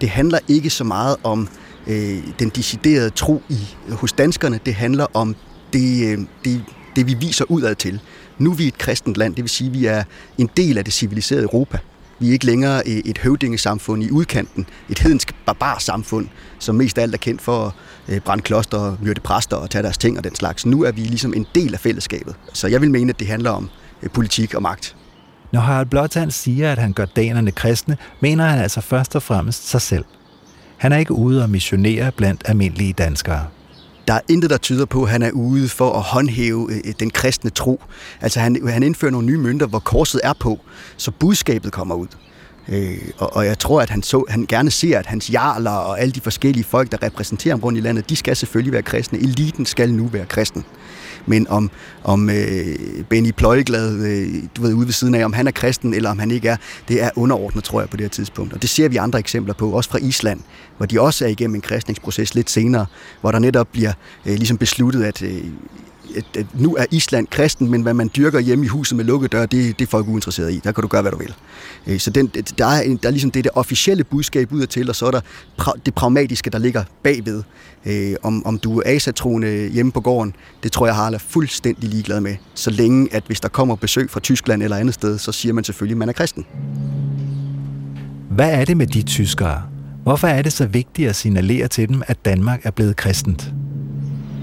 Det 0.00 0.08
handler 0.08 0.38
ikke 0.48 0.70
så 0.70 0.84
meget 0.84 1.16
om 1.22 1.48
øh, 1.86 2.18
den 2.38 2.48
deciderede 2.48 3.10
tro 3.10 3.42
i, 3.48 3.58
hos 3.90 4.12
danskerne, 4.12 4.60
det 4.66 4.74
handler 4.74 5.06
om 5.14 5.36
det, 5.72 6.12
øh, 6.12 6.18
det, 6.44 6.64
det, 6.96 7.06
vi 7.06 7.14
viser 7.14 7.44
udad 7.48 7.74
til. 7.74 8.00
Nu 8.38 8.50
er 8.50 8.54
vi 8.54 8.66
et 8.66 8.78
kristent 8.78 9.16
land, 9.16 9.34
det 9.34 9.44
vil 9.44 9.50
sige, 9.50 9.68
at 9.68 9.74
vi 9.74 9.86
er 9.86 10.04
en 10.38 10.50
del 10.56 10.78
af 10.78 10.84
det 10.84 10.94
civiliserede 10.94 11.42
Europa. 11.42 11.78
Vi 12.18 12.28
er 12.28 12.32
ikke 12.32 12.46
længere 12.46 12.82
øh, 12.86 12.92
et 12.92 13.18
høvdingesamfund 13.18 14.02
i 14.02 14.10
udkanten, 14.10 14.66
et 14.88 14.98
hedensk 14.98 15.34
barbarsamfund, 15.46 16.28
som 16.58 16.74
mest 16.74 16.98
af 16.98 17.02
alt 17.02 17.14
er 17.14 17.18
kendt 17.18 17.42
for 17.42 17.74
øh, 18.08 18.16
at 18.16 18.22
brænde 18.22 18.42
kloster, 18.42 18.96
myrde 19.02 19.20
præster 19.20 19.56
og 19.56 19.70
tage 19.70 19.82
deres 19.82 19.98
ting 19.98 20.18
og 20.18 20.24
den 20.24 20.34
slags. 20.34 20.66
Nu 20.66 20.82
er 20.82 20.92
vi 20.92 21.00
ligesom 21.00 21.34
en 21.34 21.46
del 21.54 21.74
af 21.74 21.80
fællesskabet. 21.80 22.34
Så 22.52 22.68
jeg 22.68 22.80
vil 22.80 22.90
mene, 22.90 23.10
at 23.10 23.20
det 23.20 23.26
handler 23.26 23.50
om 23.50 23.70
politik 24.12 24.54
og 24.54 24.62
magt. 24.62 24.96
Når 25.52 25.60
Harald 25.60 25.86
Blåtand 25.86 26.30
siger, 26.30 26.72
at 26.72 26.78
han 26.78 26.92
gør 26.92 27.04
danerne 27.04 27.50
kristne, 27.50 27.96
mener 28.20 28.44
han 28.44 28.58
altså 28.58 28.80
først 28.80 29.16
og 29.16 29.22
fremmest 29.22 29.68
sig 29.68 29.80
selv. 29.80 30.04
Han 30.76 30.92
er 30.92 30.96
ikke 30.96 31.12
ude 31.12 31.42
og 31.42 31.50
missionere 31.50 32.12
blandt 32.12 32.42
almindelige 32.44 32.92
danskere. 32.92 33.46
Der 34.08 34.14
er 34.14 34.20
intet, 34.28 34.50
der 34.50 34.56
tyder 34.56 34.84
på, 34.84 35.02
at 35.02 35.10
han 35.10 35.22
er 35.22 35.30
ude 35.30 35.68
for 35.68 35.92
at 35.92 36.02
håndhæve 36.02 36.68
øh, 36.72 36.80
øh, 36.84 36.94
den 37.00 37.10
kristne 37.10 37.50
tro. 37.50 37.80
Altså 38.20 38.40
han, 38.40 38.68
han 38.68 38.82
indfører 38.82 39.12
nogle 39.12 39.26
nye 39.26 39.38
mønter, 39.38 39.66
hvor 39.66 39.78
korset 39.78 40.20
er 40.24 40.32
på, 40.32 40.60
så 40.96 41.10
budskabet 41.10 41.72
kommer 41.72 41.94
ud. 41.94 42.06
Øh, 42.68 42.98
og, 43.18 43.36
og 43.36 43.46
jeg 43.46 43.58
tror, 43.58 43.80
at 43.80 43.90
han, 43.90 44.02
så, 44.02 44.24
han 44.28 44.46
gerne 44.48 44.70
ser, 44.70 44.98
at 44.98 45.06
hans 45.06 45.32
jarler 45.32 45.70
og 45.70 46.00
alle 46.00 46.12
de 46.12 46.20
forskellige 46.20 46.64
folk, 46.64 46.92
der 46.92 47.02
repræsenterer 47.02 47.54
ham 47.54 47.60
rundt 47.60 47.78
i 47.78 47.82
landet, 47.82 48.10
de 48.10 48.16
skal 48.16 48.36
selvfølgelig 48.36 48.72
være 48.72 48.82
kristne. 48.82 49.18
Eliten 49.18 49.66
skal 49.66 49.94
nu 49.94 50.06
være 50.06 50.26
kristen. 50.26 50.64
Men 51.26 51.48
om, 51.48 51.70
om 52.04 52.30
øh, 52.30 52.76
Benny 53.08 53.30
Pløjeglad, 53.30 53.96
øh, 54.06 54.42
du 54.56 54.62
ved, 54.62 54.74
ude 54.74 54.86
ved 54.86 54.92
siden 54.92 55.14
af, 55.14 55.24
om 55.24 55.32
han 55.32 55.46
er 55.46 55.50
kristen 55.50 55.94
eller 55.94 56.10
om 56.10 56.18
han 56.18 56.30
ikke 56.30 56.48
er, 56.48 56.56
det 56.88 57.02
er 57.02 57.10
underordnet, 57.16 57.64
tror 57.64 57.80
jeg, 57.80 57.90
på 57.90 57.96
det 57.96 58.04
her 58.04 58.08
tidspunkt. 58.08 58.52
Og 58.52 58.62
det 58.62 58.70
ser 58.70 58.88
vi 58.88 58.96
andre 58.96 59.18
eksempler 59.18 59.54
på, 59.54 59.70
også 59.70 59.90
fra 59.90 59.98
Island, 59.98 60.40
hvor 60.76 60.86
de 60.86 61.00
også 61.00 61.24
er 61.24 61.28
igennem 61.28 61.54
en 61.54 61.60
kristningsproces 61.60 62.34
lidt 62.34 62.50
senere, 62.50 62.86
hvor 63.20 63.30
der 63.30 63.38
netop 63.38 63.68
bliver 63.72 63.92
øh, 64.26 64.34
ligesom 64.34 64.58
besluttet, 64.58 65.04
at 65.04 65.22
øh, 65.22 65.44
at, 66.16 66.46
nu 66.54 66.76
er 66.76 66.84
Island 66.90 67.26
kristen, 67.26 67.70
men 67.70 67.82
hvad 67.82 67.94
man 67.94 68.10
dyrker 68.16 68.40
hjemme 68.40 68.64
i 68.64 68.68
huset 68.68 68.96
med 68.96 69.04
lukkede 69.04 69.28
døre, 69.28 69.46
det, 69.46 69.78
det 69.78 69.84
er 69.84 69.90
folk 69.90 70.08
uinteresseret 70.08 70.52
i. 70.52 70.60
Der 70.64 70.72
kan 70.72 70.82
du 70.82 70.88
gøre, 70.88 71.02
hvad 71.02 71.12
du 71.12 71.18
vil. 71.18 71.34
Øh, 71.86 71.98
så 71.98 72.10
den, 72.10 72.26
der, 72.26 72.66
er, 72.66 72.96
der 73.02 73.08
er 73.08 73.10
ligesom 73.10 73.30
det, 73.30 73.44
det 73.44 73.52
officielle 73.54 74.04
budskab 74.04 74.52
ud 74.52 74.66
til, 74.66 74.88
og 74.88 74.96
så 74.96 75.06
er 75.06 75.10
der 75.10 75.20
det 75.86 75.94
pragmatiske, 75.94 76.50
der 76.50 76.58
ligger 76.58 76.84
bagved. 77.02 77.42
Øh, 77.86 78.14
om, 78.22 78.46
om 78.46 78.58
du 78.58 78.78
er 78.78 78.82
asatroende 78.84 79.68
hjemme 79.68 79.92
på 79.92 80.00
gården, 80.00 80.34
det 80.62 80.72
tror 80.72 80.86
jeg, 80.86 80.94
Harald 80.94 81.14
er 81.14 81.18
fuldstændig 81.18 81.88
ligeglad 81.88 82.20
med. 82.20 82.36
Så 82.54 82.70
længe, 82.70 83.08
at 83.14 83.22
hvis 83.26 83.40
der 83.40 83.48
kommer 83.48 83.76
besøg 83.76 84.10
fra 84.10 84.20
Tyskland 84.20 84.62
eller 84.62 84.76
andet 84.76 84.94
sted, 84.94 85.18
så 85.18 85.32
siger 85.32 85.52
man 85.52 85.64
selvfølgelig, 85.64 85.94
at 85.94 85.98
man 85.98 86.08
er 86.08 86.12
kristen. 86.12 86.46
Hvad 88.30 88.50
er 88.50 88.64
det 88.64 88.76
med 88.76 88.86
de 88.86 89.02
tyskere? 89.02 89.62
Hvorfor 90.02 90.28
er 90.28 90.42
det 90.42 90.52
så 90.52 90.66
vigtigt 90.66 91.08
at 91.08 91.16
signalere 91.16 91.68
til 91.68 91.88
dem, 91.88 92.02
at 92.06 92.24
Danmark 92.24 92.60
er 92.64 92.70
blevet 92.70 92.96
kristent? 92.96 93.52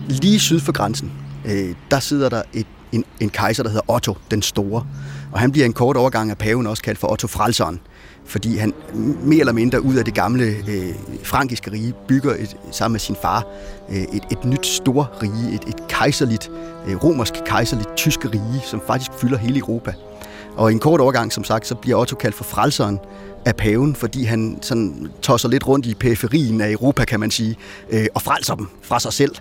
Lige 0.08 0.40
syd 0.40 0.60
for 0.60 0.72
grænsen, 0.72 1.12
øh, 1.50 1.76
der 1.92 2.00
sidder 2.00 2.30
der 2.30 2.42
et, 2.54 2.68
en, 2.92 3.06
en 3.20 3.30
kejser, 3.30 3.64
der 3.64 3.70
hedder 3.70 3.92
Otto 3.92 4.18
den 4.32 4.42
Store. 4.42 4.86
Og 5.32 5.40
han 5.40 5.52
bliver 5.52 5.66
en 5.66 5.74
kort 5.74 5.98
overgang 5.98 6.32
af 6.32 6.38
paven 6.38 6.68
også 6.68 6.84
kaldt 6.84 7.00
for 7.00 7.12
Otto 7.12 7.28
Frelseren, 7.28 7.80
fordi 8.26 8.58
han 8.58 8.74
mere 9.24 9.40
eller 9.40 9.54
mindre 9.54 9.82
ud 9.82 9.96
af 9.96 10.06
det 10.06 10.14
gamle 10.14 10.46
øh, 10.46 10.94
frankiske 11.24 11.72
rige 11.72 11.94
bygger 12.08 12.34
et, 12.34 12.58
sammen 12.72 12.94
med 12.94 13.00
sin 13.00 13.16
far 13.22 13.44
øh, 13.90 13.98
et, 13.98 14.24
et 14.32 14.46
nyt 14.46 14.66
stor 14.66 15.12
rige, 15.24 15.56
et, 15.56 15.62
et 15.68 15.88
kejserligt, 15.88 16.52
øh, 16.88 17.04
romersk 17.04 17.34
kejserligt 17.46 17.90
tyske 17.96 18.28
rige, 18.28 18.62
som 18.66 18.82
faktisk 18.88 19.12
fylder 19.22 19.38
hele 19.38 19.60
Europa. 19.60 19.94
Og 20.56 20.72
i 20.72 20.74
en 20.74 20.80
kort 20.80 21.02
overgang, 21.02 21.34
som 21.34 21.44
sagt, 21.44 21.68
så 21.68 21.76
bliver 21.76 21.98
Otto 21.98 22.16
kaldt 22.16 22.36
for 22.36 22.44
frelseren 22.44 23.00
af 23.46 23.56
paven, 23.56 23.96
fordi 23.96 24.24
han 24.24 24.58
sådan 24.62 25.12
tosser 25.22 25.50
lidt 25.50 25.68
rundt 25.68 25.86
i 25.86 25.94
periferien 25.94 26.62
af 26.62 26.72
Europa, 26.72 27.06
kan 27.06 27.20
man 27.20 27.32
sige, 27.32 27.58
øh, 27.90 28.06
og 28.16 28.22
frelser 28.22 28.56
dem 28.56 28.68
fra 28.82 29.00
sig 29.00 29.14
selv. 29.14 29.36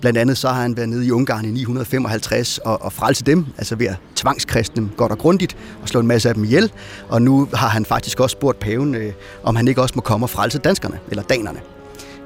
Blandt 0.00 0.18
andet 0.18 0.38
så 0.38 0.48
har 0.48 0.62
han 0.62 0.76
været 0.76 0.88
nede 0.88 1.06
i 1.06 1.10
Ungarn 1.10 1.44
i 1.44 1.50
955 1.50 2.58
og, 2.58 2.82
og 2.82 2.92
frelse 2.92 3.24
dem, 3.24 3.46
altså 3.58 3.76
ved 3.76 3.86
at 3.86 3.96
tvangskristne 4.16 4.76
dem 4.76 4.90
godt 4.96 5.12
og 5.12 5.18
grundigt 5.18 5.56
og 5.82 5.88
slå 5.88 6.00
en 6.00 6.06
masse 6.06 6.28
af 6.28 6.34
dem 6.34 6.44
ihjel. 6.44 6.72
Og 7.08 7.22
nu 7.22 7.48
har 7.54 7.68
han 7.68 7.84
faktisk 7.84 8.20
også 8.20 8.34
spurgt 8.34 8.58
paven, 8.58 8.94
øh, 8.94 9.12
om 9.42 9.56
han 9.56 9.68
ikke 9.68 9.82
også 9.82 9.92
må 9.96 10.02
komme 10.02 10.26
og 10.26 10.30
frelse 10.30 10.58
danskerne, 10.58 10.98
eller 11.10 11.22
danerne. 11.22 11.60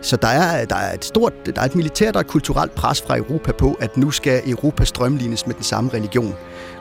Så 0.03 0.17
der 0.17 0.29
er, 0.29 0.65
der 0.65 0.77
er 0.77 0.95
et 0.95 1.05
stort, 1.05 1.33
der 1.47 1.61
er 1.61 1.65
et 1.65 1.75
militært 1.75 2.17
og 2.17 2.21
et 2.21 2.27
kulturelt 2.27 2.75
pres 2.75 3.03
fra 3.03 3.19
Europa 3.19 3.53
på, 3.53 3.77
at 3.81 3.97
nu 3.97 4.11
skal 4.11 4.43
Europa 4.47 4.85
strømlignes 4.85 5.47
med 5.47 5.55
den 5.55 5.65
samme 5.65 5.91
religion. 5.95 6.35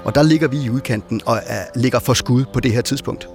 Og 0.03 0.15
der 0.15 0.23
ligger 0.23 0.47
vi 0.47 0.57
i 0.57 0.69
udkanten 0.69 1.21
og 1.25 1.39
er, 1.45 1.63
ligger 1.75 1.99
for 1.99 2.13
skud 2.13 2.45
på 2.53 2.59
det 2.59 2.71
her 2.71 2.81
tidspunkt. 2.81 3.27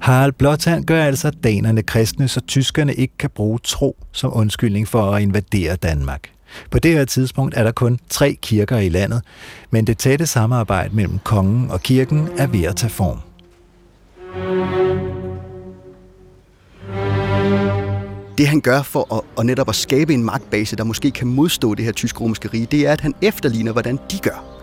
Harald 0.00 0.32
Blåtand 0.32 0.84
gør 0.84 1.04
altså 1.04 1.30
danerne 1.30 1.82
kristne, 1.82 2.28
så 2.28 2.40
tyskerne 2.40 2.94
ikke 2.94 3.14
kan 3.18 3.30
bruge 3.30 3.58
tro 3.58 3.96
som 4.12 4.36
undskyldning 4.36 4.88
for 4.88 5.02
at 5.02 5.22
invadere 5.22 5.76
Danmark. 5.76 6.30
På 6.70 6.78
det 6.78 6.92
her 6.92 7.04
tidspunkt 7.04 7.56
er 7.56 7.64
der 7.64 7.72
kun 7.72 7.98
tre 8.08 8.38
kirker 8.42 8.78
i 8.78 8.88
landet, 8.88 9.22
men 9.70 9.86
det 9.86 9.98
tætte 9.98 10.26
samarbejde 10.26 10.96
mellem 10.96 11.18
kongen 11.24 11.70
og 11.70 11.82
kirken 11.82 12.28
er 12.38 12.46
ved 12.46 12.64
at 12.64 12.76
tage 12.76 12.90
form. 12.90 13.18
Det 18.38 18.48
han 18.48 18.60
gør 18.60 18.82
for 18.82 19.14
at, 19.14 19.20
at 19.38 19.46
netop 19.46 19.68
at 19.68 19.74
skabe 19.74 20.14
en 20.14 20.24
magtbase, 20.24 20.76
der 20.76 20.84
måske 20.84 21.10
kan 21.10 21.26
modstå 21.28 21.74
det 21.74 21.84
her 21.84 21.92
tysk-romerske 21.92 22.48
rige, 22.48 22.66
det 22.66 22.86
er, 22.86 22.92
at 22.92 23.00
han 23.00 23.14
efterligner, 23.22 23.72
hvordan 23.72 23.98
de 24.10 24.18
gør. 24.18 24.59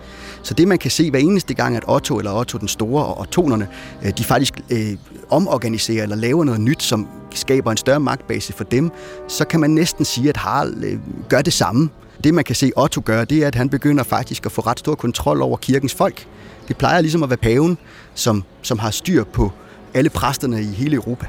Så 0.47 0.53
det 0.53 0.67
man 0.67 0.77
kan 0.77 0.91
se 0.91 1.09
hver 1.09 1.19
eneste 1.19 1.53
gang, 1.53 1.75
at 1.75 1.83
Otto 1.87 2.17
eller 2.17 2.31
Otto 2.31 2.57
den 2.57 2.67
Store 2.67 3.05
og 3.05 3.19
Ottonerne, 3.19 3.67
øh, 4.05 4.11
de 4.17 4.23
faktisk 4.23 4.53
øh, 4.69 4.95
omorganiserer 5.29 6.03
eller 6.03 6.15
laver 6.15 6.43
noget 6.43 6.61
nyt, 6.61 6.83
som 6.83 7.07
skaber 7.35 7.71
en 7.71 7.77
større 7.77 7.99
magtbase 7.99 8.53
for 8.53 8.63
dem, 8.63 8.91
så 9.27 9.45
kan 9.45 9.59
man 9.59 9.69
næsten 9.69 10.05
sige, 10.05 10.29
at 10.29 10.37
Harald 10.37 10.83
øh, 10.83 10.99
gør 11.29 11.41
det 11.41 11.53
samme. 11.53 11.89
Det 12.23 12.33
man 12.33 12.43
kan 12.43 12.55
se 12.55 12.71
Otto 12.75 13.01
gøre, 13.05 13.25
det 13.25 13.43
er, 13.43 13.47
at 13.47 13.55
han 13.55 13.69
begynder 13.69 14.03
faktisk 14.03 14.45
at 14.45 14.51
få 14.51 14.61
ret 14.61 14.79
stor 14.79 14.95
kontrol 14.95 15.41
over 15.41 15.57
kirkens 15.57 15.93
folk. 15.93 16.27
Det 16.67 16.77
plejer 16.77 17.01
ligesom 17.01 17.23
at 17.23 17.29
være 17.29 17.37
paven, 17.37 17.77
som, 18.13 18.43
som 18.61 18.79
har 18.79 18.91
styr 18.91 19.23
på 19.23 19.51
alle 19.93 20.09
præsterne 20.09 20.61
i 20.61 20.65
hele 20.65 20.95
Europa. 20.95 21.25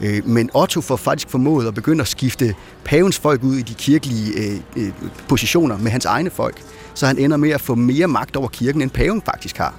Øh, 0.00 0.28
men 0.28 0.50
Otto 0.54 0.80
får 0.80 0.96
faktisk 0.96 1.28
formået 1.28 1.66
at 1.66 1.74
begynde 1.74 2.00
at 2.00 2.08
skifte 2.08 2.54
pavens 2.84 3.18
folk 3.18 3.42
ud 3.42 3.56
i 3.56 3.62
de 3.62 3.74
kirkelige 3.74 4.32
øh, 4.32 4.60
øh, 4.76 4.92
positioner 5.28 5.78
med 5.78 5.90
hans 5.90 6.04
egne 6.04 6.30
folk. 6.30 6.62
Så 6.94 7.06
han 7.06 7.18
ender 7.18 7.36
med 7.36 7.50
at 7.50 7.60
få 7.60 7.74
mere 7.74 8.06
magt 8.06 8.36
over 8.36 8.48
kirken, 8.48 8.82
end 8.82 8.90
paven 8.90 9.22
faktisk 9.24 9.56
har. 9.58 9.74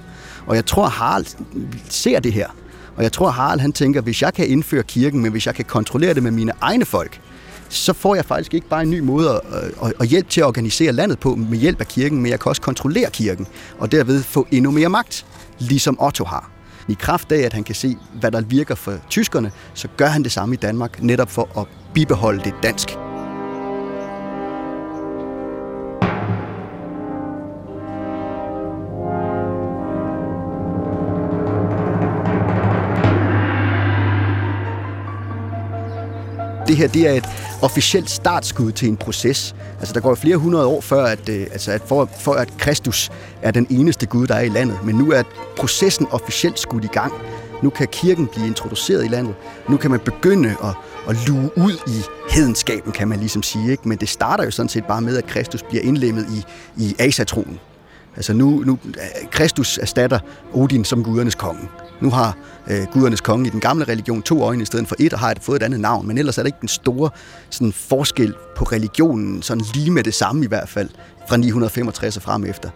Og 0.46 0.56
jeg 0.56 0.66
tror, 0.66 0.88
Harald 0.88 1.26
ser 1.88 2.20
det 2.20 2.32
her. 2.32 2.48
Og 2.96 3.02
jeg 3.02 3.12
tror, 3.12 3.30
Harald 3.30 3.60
han 3.60 3.72
tænker, 3.72 4.00
hvis 4.00 4.22
jeg 4.22 4.34
kan 4.34 4.48
indføre 4.48 4.82
kirken, 4.82 5.22
men 5.22 5.30
hvis 5.32 5.46
jeg 5.46 5.54
kan 5.54 5.64
kontrollere 5.64 6.14
det 6.14 6.22
med 6.22 6.30
mine 6.30 6.52
egne 6.60 6.84
folk, 6.84 7.20
så 7.68 7.92
får 7.92 8.14
jeg 8.14 8.24
faktisk 8.24 8.54
ikke 8.54 8.68
bare 8.68 8.82
en 8.82 8.90
ny 8.90 9.00
måde 9.00 9.30
at, 9.30 9.40
at, 9.82 9.92
at 10.00 10.06
hjælpe 10.06 10.30
til 10.30 10.40
at 10.40 10.46
organisere 10.46 10.92
landet 10.92 11.18
på 11.18 11.34
med 11.34 11.58
hjælp 11.58 11.80
af 11.80 11.88
kirken, 11.88 12.22
men 12.22 12.30
jeg 12.30 12.40
kan 12.40 12.50
også 12.50 12.62
kontrollere 12.62 13.10
kirken, 13.10 13.46
og 13.78 13.92
derved 13.92 14.22
få 14.22 14.46
endnu 14.50 14.70
mere 14.70 14.88
magt, 14.88 15.26
ligesom 15.58 16.00
Otto 16.00 16.24
har. 16.24 16.50
I 16.88 16.96
kraft 16.98 17.32
af, 17.32 17.38
at 17.38 17.52
han 17.52 17.64
kan 17.64 17.74
se, 17.74 17.96
hvad 18.20 18.30
der 18.30 18.40
virker 18.40 18.74
for 18.74 18.94
tyskerne, 19.10 19.52
så 19.74 19.88
gør 19.96 20.06
han 20.06 20.22
det 20.22 20.32
samme 20.32 20.54
i 20.54 20.58
Danmark, 20.58 21.02
netop 21.02 21.30
for 21.30 21.60
at 21.60 21.66
bibeholde 21.94 22.44
det 22.44 22.54
dansk. 22.62 23.05
Det 36.68 36.76
her 36.76 36.88
det 36.88 37.08
er 37.08 37.12
et 37.12 37.28
officielt 37.62 38.10
startskud 38.10 38.72
til 38.72 38.88
en 38.88 38.96
proces. 38.96 39.54
Altså, 39.78 39.94
der 39.94 40.00
går 40.00 40.14
flere 40.14 40.36
hundrede 40.36 40.66
år 40.66 40.80
før, 40.80 41.04
at, 41.04 41.28
øh, 41.28 41.40
altså, 41.52 41.72
at 41.72 41.82
for, 41.86 42.08
for 42.20 42.32
at 42.32 42.48
Kristus 42.58 43.10
er 43.42 43.50
den 43.50 43.66
eneste 43.70 44.06
Gud, 44.06 44.26
der 44.26 44.34
er 44.34 44.40
i 44.40 44.48
landet. 44.48 44.78
Men 44.84 44.94
nu 44.94 45.12
er 45.12 45.22
processen 45.56 46.06
officielt 46.10 46.58
skudt 46.58 46.84
i 46.84 46.88
gang. 46.88 47.12
Nu 47.62 47.70
kan 47.70 47.88
kirken 47.92 48.26
blive 48.26 48.46
introduceret 48.46 49.04
i 49.04 49.08
landet. 49.08 49.34
Nu 49.68 49.76
kan 49.76 49.90
man 49.90 50.00
begynde 50.00 50.48
at, 50.48 50.74
at 51.08 51.28
luge 51.28 51.50
ud 51.56 51.72
i 51.86 52.02
hedenskaben, 52.30 52.92
kan 52.92 53.08
man 53.08 53.18
ligesom 53.18 53.42
sige. 53.42 53.70
Ikke? 53.70 53.88
Men 53.88 53.98
det 53.98 54.08
starter 54.08 54.44
jo 54.44 54.50
sådan 54.50 54.68
set 54.68 54.84
bare 54.84 55.00
med, 55.00 55.16
at 55.16 55.26
Kristus 55.26 55.62
bliver 55.62 55.82
indlemmet 55.82 56.26
i, 56.30 56.44
i 56.84 56.96
asatronen. 56.98 57.60
Altså 58.16 58.32
nu, 58.32 58.62
nu, 58.66 58.78
øh, 58.86 59.30
Kristus 59.30 59.78
erstatter 59.78 60.18
Odin 60.54 60.84
som 60.84 61.04
gudernes 61.04 61.34
konge. 61.34 61.68
Nu 62.00 62.10
har 62.10 62.36
øh, 62.70 62.86
gudernes 62.92 63.20
konge 63.20 63.46
i 63.46 63.50
den 63.50 63.60
gamle 63.60 63.84
religion 63.84 64.22
to 64.22 64.42
øjne 64.42 64.62
i 64.62 64.64
stedet 64.64 64.88
for 64.88 64.96
et, 64.98 65.12
og 65.12 65.18
har 65.18 65.30
et, 65.30 65.38
fået 65.42 65.56
et 65.56 65.62
andet 65.62 65.80
navn. 65.80 66.06
Men 66.06 66.18
ellers 66.18 66.38
er 66.38 66.42
der 66.42 66.46
ikke 66.46 66.60
den 66.60 66.68
store 66.68 67.10
sådan, 67.50 67.72
forskel 67.72 68.34
på 68.56 68.64
religionen, 68.64 69.42
sådan 69.42 69.64
lige 69.74 69.90
med 69.90 70.04
det 70.04 70.14
samme 70.14 70.44
i 70.44 70.48
hvert 70.48 70.68
fald, 70.68 70.88
fra 71.28 71.36
965 71.36 72.16
og 72.16 72.22
frem 72.22 72.44
efter. 72.44 72.70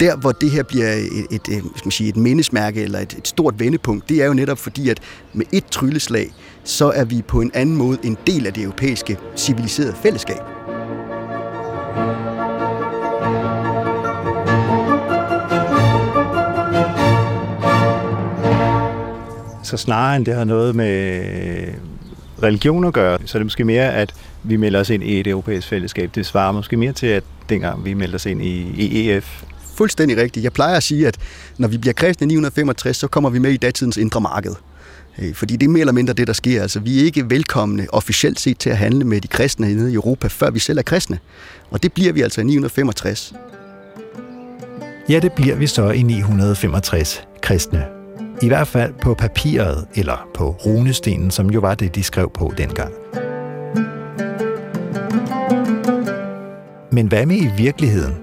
Der, 0.00 0.16
hvor 0.16 0.32
det 0.32 0.50
her 0.50 0.62
bliver 0.62 0.92
et, 0.92 1.06
et, 1.06 1.26
et, 1.30 1.48
øh, 1.48 1.56
skal 1.56 1.86
man 1.86 1.90
sige, 1.90 2.08
et 2.08 2.16
mindesmærke 2.16 2.82
eller 2.82 2.98
et, 2.98 3.14
et 3.18 3.28
stort 3.28 3.60
vendepunkt, 3.60 4.08
det 4.08 4.22
er 4.22 4.26
jo 4.26 4.34
netop 4.34 4.58
fordi, 4.58 4.88
at 4.88 5.00
med 5.32 5.46
et 5.52 5.64
trylleslag, 5.66 6.32
så 6.64 6.90
er 6.90 7.04
vi 7.04 7.22
på 7.22 7.40
en 7.40 7.50
anden 7.54 7.76
måde 7.76 7.98
en 8.02 8.16
del 8.26 8.46
af 8.46 8.52
det 8.52 8.62
europæiske 8.62 9.18
civiliserede 9.36 9.94
fællesskab. 10.02 10.42
Så 19.72 19.76
snarere 19.76 20.16
end 20.16 20.26
det 20.26 20.34
har 20.34 20.44
noget 20.44 20.76
med 20.76 21.24
religion 22.42 22.84
at 22.84 22.92
gøre, 22.92 23.18
så 23.24 23.38
er 23.38 23.40
det 23.40 23.46
måske 23.46 23.64
mere, 23.64 23.94
at 23.94 24.14
vi 24.42 24.56
melder 24.56 24.80
os 24.80 24.90
ind 24.90 25.02
i 25.02 25.20
et 25.20 25.26
europæisk 25.26 25.68
fællesskab. 25.68 26.10
Det 26.14 26.26
svarer 26.26 26.52
måske 26.52 26.76
mere 26.76 26.92
til, 26.92 27.06
at 27.06 27.24
dengang 27.48 27.84
vi 27.84 27.94
meldte 27.94 28.16
os 28.16 28.26
ind 28.26 28.42
i 28.42 29.10
EF. 29.10 29.42
Fuldstændig 29.74 30.16
rigtigt. 30.16 30.44
Jeg 30.44 30.52
plejer 30.52 30.76
at 30.76 30.82
sige, 30.82 31.06
at 31.06 31.18
når 31.58 31.68
vi 31.68 31.78
bliver 31.78 31.92
kristne 31.92 32.24
i 32.24 32.28
965, 32.28 32.96
så 32.96 33.06
kommer 33.06 33.30
vi 33.30 33.38
med 33.38 33.50
i 33.50 33.56
datidens 33.56 33.96
indre 33.96 34.20
marked. 34.20 34.54
Øh, 35.18 35.34
fordi 35.34 35.56
det 35.56 35.66
er 35.66 35.70
mere 35.70 35.80
eller 35.80 35.92
mindre 35.92 36.14
det, 36.14 36.26
der 36.26 36.32
sker. 36.32 36.62
Altså, 36.62 36.80
vi 36.80 37.00
er 37.00 37.04
ikke 37.04 37.30
velkomne 37.30 37.86
officielt 37.92 38.40
set 38.40 38.58
til 38.58 38.70
at 38.70 38.76
handle 38.76 39.04
med 39.04 39.20
de 39.20 39.28
kristne 39.28 39.74
nede 39.74 39.90
i 39.90 39.94
Europa, 39.94 40.28
før 40.28 40.50
vi 40.50 40.58
selv 40.58 40.78
er 40.78 40.82
kristne. 40.82 41.18
Og 41.70 41.82
det 41.82 41.92
bliver 41.92 42.12
vi 42.12 42.20
altså 42.20 42.40
i 42.40 42.44
965. 42.44 43.34
Ja, 45.08 45.18
det 45.18 45.32
bliver 45.32 45.56
vi 45.56 45.66
så 45.66 45.90
i 45.90 46.02
965 46.02 47.22
kristne. 47.42 48.01
I 48.42 48.48
hvert 48.48 48.68
fald 48.68 48.94
på 49.02 49.14
papiret 49.14 49.86
eller 49.94 50.28
på 50.34 50.50
runestenen, 50.66 51.30
som 51.30 51.50
jo 51.50 51.60
var 51.60 51.74
det, 51.74 51.94
de 51.94 52.02
skrev 52.02 52.30
på 52.34 52.52
dengang. 52.58 52.92
Men 56.92 57.06
hvad 57.06 57.26
med 57.26 57.36
i 57.36 57.50
virkeligheden? 57.56 58.14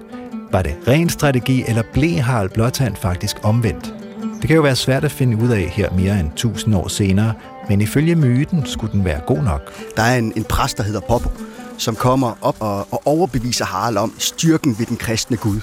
Var 0.51 0.61
det 0.61 0.75
ren 0.87 1.09
strategi, 1.09 1.63
eller 1.67 1.83
blev 1.93 2.17
Harald 2.17 2.49
Blåtand 2.49 2.95
faktisk 2.95 3.37
omvendt? 3.43 3.93
Det 4.41 4.47
kan 4.47 4.55
jo 4.55 4.61
være 4.61 4.75
svært 4.75 5.03
at 5.03 5.11
finde 5.11 5.43
ud 5.43 5.49
af 5.49 5.61
her 5.61 5.91
mere 5.91 6.19
end 6.19 6.27
1000 6.27 6.75
år 6.75 6.87
senere, 6.87 7.33
men 7.69 7.81
ifølge 7.81 8.15
myten 8.15 8.65
skulle 8.65 8.93
den 8.93 9.05
være 9.05 9.21
god 9.27 9.43
nok. 9.43 9.61
Der 9.97 10.03
er 10.03 10.17
en, 10.17 10.33
en 10.35 10.43
præst, 10.43 10.77
der 10.77 10.83
hedder 10.83 10.99
Popo, 10.99 11.29
som 11.77 11.95
kommer 11.95 12.37
op 12.41 12.55
og, 12.59 12.87
og 12.91 13.01
overbeviser 13.05 13.65
Harald 13.65 13.97
om 13.97 14.13
styrken 14.17 14.75
ved 14.79 14.85
den 14.85 14.97
kristne 14.97 15.37
Gud. 15.37 15.59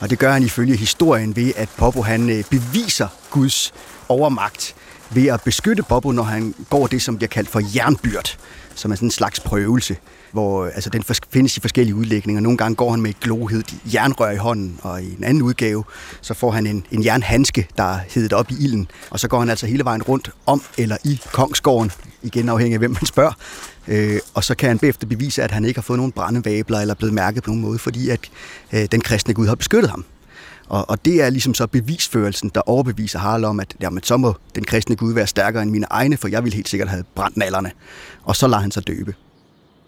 Og 0.00 0.10
det 0.10 0.18
gør 0.18 0.32
han 0.32 0.42
ifølge 0.42 0.76
historien 0.76 1.36
ved, 1.36 1.52
at 1.56 1.68
Popo 1.76 2.02
han 2.02 2.30
øh, 2.30 2.44
beviser 2.50 3.08
Guds 3.30 3.72
overmagt 4.08 4.74
ved 5.10 5.26
at 5.26 5.40
beskytte 5.42 5.82
Popo, 5.82 6.12
når 6.12 6.22
han 6.22 6.54
går 6.70 6.86
det, 6.86 7.02
som 7.02 7.16
bliver 7.16 7.28
kaldt 7.28 7.48
for 7.48 7.62
jernbyrd, 7.76 8.36
som 8.74 8.90
er 8.90 8.94
sådan 8.94 9.06
en 9.06 9.10
slags 9.10 9.40
prøvelse, 9.40 9.96
hvor 10.32 10.64
øh, 10.64 10.70
altså, 10.74 10.90
den 10.90 11.04
findes 11.30 11.56
i 11.56 11.60
forskellige 11.60 11.94
udlægninger. 11.94 12.40
Nogle 12.40 12.58
gange 12.58 12.74
går 12.74 12.90
han 12.90 13.00
med 13.00 13.10
et 13.10 13.20
glohed 13.20 13.62
jernrør 13.94 14.30
i 14.30 14.36
hånden, 14.36 14.78
og 14.82 15.02
i 15.02 15.16
en 15.18 15.24
anden 15.24 15.42
udgave, 15.42 15.84
så 16.20 16.34
får 16.34 16.50
han 16.50 16.66
en, 16.66 16.86
en 16.90 17.04
jernhandske, 17.04 17.68
der 17.76 17.94
er 17.94 17.98
hedet 18.08 18.32
op 18.32 18.50
i 18.50 18.54
ilden, 18.60 18.90
og 19.10 19.20
så 19.20 19.28
går 19.28 19.38
han 19.38 19.50
altså 19.50 19.66
hele 19.66 19.84
vejen 19.84 20.02
rundt 20.02 20.30
om 20.46 20.62
eller 20.78 20.96
i 21.04 21.20
kongsgården, 21.32 21.92
igen 22.36 22.48
afhængig 22.48 22.74
af 22.74 22.78
hvem 22.78 22.90
man 22.90 23.06
spørger, 23.06 23.32
øh, 23.88 24.18
og 24.34 24.44
så 24.44 24.54
kan 24.54 24.68
han 24.68 24.78
bagefter 24.78 25.06
bevise, 25.06 25.42
at 25.42 25.50
han 25.50 25.64
ikke 25.64 25.78
har 25.78 25.82
fået 25.82 25.98
nogen 25.98 26.12
brændevabler 26.12 26.78
eller 26.78 26.94
er 26.94 26.98
blevet 26.98 27.14
mærket 27.14 27.42
på 27.42 27.50
nogen 27.50 27.62
måde, 27.62 27.78
fordi 27.78 28.08
at 28.08 28.20
øh, 28.72 28.86
den 28.92 29.00
kristne 29.00 29.34
Gud 29.34 29.46
har 29.46 29.54
beskyttet 29.54 29.90
ham. 29.90 30.04
Og, 30.68 30.90
og 30.90 31.04
det 31.04 31.22
er 31.22 31.30
ligesom 31.30 31.54
så 31.54 31.66
bevisførelsen, 31.66 32.50
der 32.54 32.60
overbeviser 32.60 33.18
Harald 33.18 33.44
om, 33.44 33.60
at 33.60 33.74
jamen, 33.80 34.02
så 34.02 34.16
må 34.16 34.34
den 34.54 34.64
kristne 34.64 34.96
Gud 34.96 35.14
være 35.14 35.26
stærkere 35.26 35.62
end 35.62 35.70
mine 35.70 35.86
egne, 35.90 36.16
for 36.16 36.28
jeg 36.28 36.44
vil 36.44 36.52
helt 36.52 36.68
sikkert 36.68 36.88
have 36.88 37.04
brændt 37.14 37.36
nallerne. 37.36 37.70
Og 38.24 38.36
så 38.36 38.46
lader 38.46 38.60
han 38.60 38.70
sig 38.70 38.86
døbe. 38.86 39.14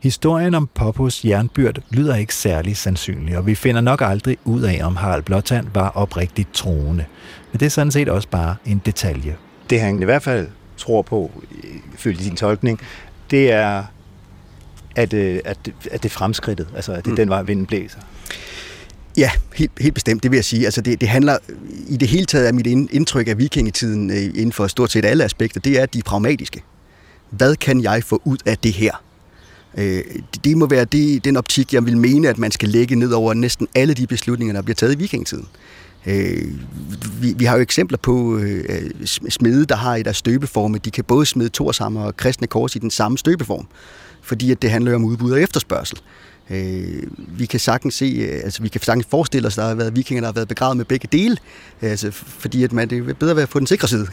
Historien 0.03 0.55
om 0.55 0.69
Poppos 0.75 1.25
jernbyrd 1.25 1.79
lyder 1.91 2.15
ikke 2.15 2.35
særlig 2.35 2.77
sandsynlig, 2.77 3.39
og 3.39 3.47
vi 3.47 3.55
finder 3.55 3.81
nok 3.81 4.01
aldrig 4.01 4.39
ud 4.45 4.63
af, 4.63 4.81
om 4.83 4.97
Harald 4.97 5.23
Blåtand 5.23 5.67
var 5.75 5.89
oprigtigt 5.89 6.53
troende. 6.53 7.05
Men 7.53 7.61
det 7.61 7.67
er 7.67 7.71
sådan 7.71 7.91
set 7.91 8.09
også 8.09 8.29
bare 8.29 8.57
en 8.67 8.83
detalje. 8.87 9.37
Det 9.71 9.81
han 9.81 10.03
i 10.03 10.05
hvert 10.05 10.23
fald 10.23 10.49
tror 10.81 11.03
på, 11.03 11.31
ifølge 11.95 12.25
din 12.25 12.37
tolkning, 12.37 12.81
det 13.31 13.53
er, 13.53 13.85
at, 14.97 15.13
øh, 15.13 15.41
at, 15.45 15.59
at 15.91 16.03
det 16.03 16.13
fremskridtet, 16.13 16.69
altså 16.77 16.93
at 16.93 17.05
det 17.05 17.07
er 17.07 17.11
mm. 17.11 17.17
den 17.17 17.29
vej, 17.29 17.43
vinden 17.43 17.67
blæser. 17.67 17.99
Ja, 19.17 19.31
helt, 19.55 19.73
helt 19.81 19.95
bestemt, 19.95 20.23
det 20.23 20.31
vil 20.31 20.37
jeg 20.37 20.45
sige. 20.45 20.65
Altså 20.65 20.81
det, 20.81 21.01
det 21.01 21.09
handler, 21.09 21.39
i 21.89 21.97
det 21.97 22.09
hele 22.09 22.27
taget 22.27 22.47
af 22.47 22.55
mit 22.55 22.67
indtryk 22.67 23.29
af 23.29 23.39
vikingetiden 23.39 24.11
øh, 24.11 24.17
inden 24.17 24.53
for 24.53 24.67
stort 24.67 24.93
set 24.93 25.05
alle 25.05 25.25
aspekter, 25.25 25.61
det 25.61 25.79
er, 25.79 25.83
at 25.83 25.95
de 25.95 25.99
er 25.99 26.03
pragmatiske. 26.03 26.63
Hvad 27.31 27.57
kan 27.57 27.83
jeg 27.83 28.05
få 28.05 28.23
ud 28.25 28.39
af 28.47 28.59
det 28.59 28.73
her? 28.73 29.03
Øh, 29.79 30.05
det 30.45 30.57
må 30.57 30.67
være 30.67 30.85
det, 30.85 31.25
den 31.25 31.37
optik, 31.37 31.75
jeg 31.75 31.87
vil 31.87 31.97
mene, 31.97 32.29
at 32.29 32.39
man 32.39 32.51
skal 32.51 32.69
lægge 32.69 32.97
ned 32.97 33.13
over 33.13 33.35
næsten 33.35 33.69
alle 33.75 33.95
de 33.95 34.07
beslutninger, 34.07 34.55
der 34.55 34.63
bliver 34.63 34.75
taget 34.75 34.95
i 34.95 34.99
vikingetiden. 34.99 35.47
Øh, 36.07 36.49
vi, 37.21 37.35
vi 37.37 37.45
har 37.45 37.57
jo 37.57 37.63
eksempler 37.63 37.99
på 37.99 38.37
øh, 38.39 38.91
smede, 39.07 39.65
der 39.65 39.77
har 39.77 39.97
i 39.97 40.03
deres 40.03 40.17
støbeforme, 40.17 40.79
de 40.79 40.91
kan 40.91 41.05
både 41.05 41.27
smide 41.27 41.49
torsammer 41.49 42.03
og 42.05 42.17
kristne 42.17 42.47
kors 42.47 42.77
i 42.77 42.79
den 42.79 42.91
samme 42.91 43.19
støbeform, 43.19 43.67
fordi 44.23 44.51
at 44.51 44.63
det 44.63 44.71
handler 44.71 44.95
om 44.95 45.05
udbud 45.05 45.33
og 45.33 45.41
efterspørgsel. 45.41 46.01
Øh, 46.51 47.03
vi 47.17 47.47
kan 47.47 47.61
sagtens 47.61 47.95
se, 47.95 48.05
øh, 48.05 48.41
altså 48.45 48.63
vi 48.63 48.69
kan 48.69 48.81
sagtens 48.81 49.07
forestille 49.11 49.47
os, 49.47 49.59
at 49.59 49.63
der 49.63 49.69
har 49.69 49.75
været 49.75 49.97
vikinger, 49.97 50.21
der 50.21 50.27
har 50.27 50.33
været 50.33 50.49
begravet 50.49 50.77
med 50.77 50.85
begge 50.85 51.09
dele, 51.13 51.37
altså, 51.81 52.11
fordi 52.11 52.65
at 52.65 52.73
man, 52.73 52.91
det 52.91 53.09
er 53.09 53.15
bedre 53.15 53.31
at 53.31 53.37
være 53.37 53.47
på 53.47 53.59
den 53.59 53.67
sikre 53.67 53.89
side. 53.89 54.07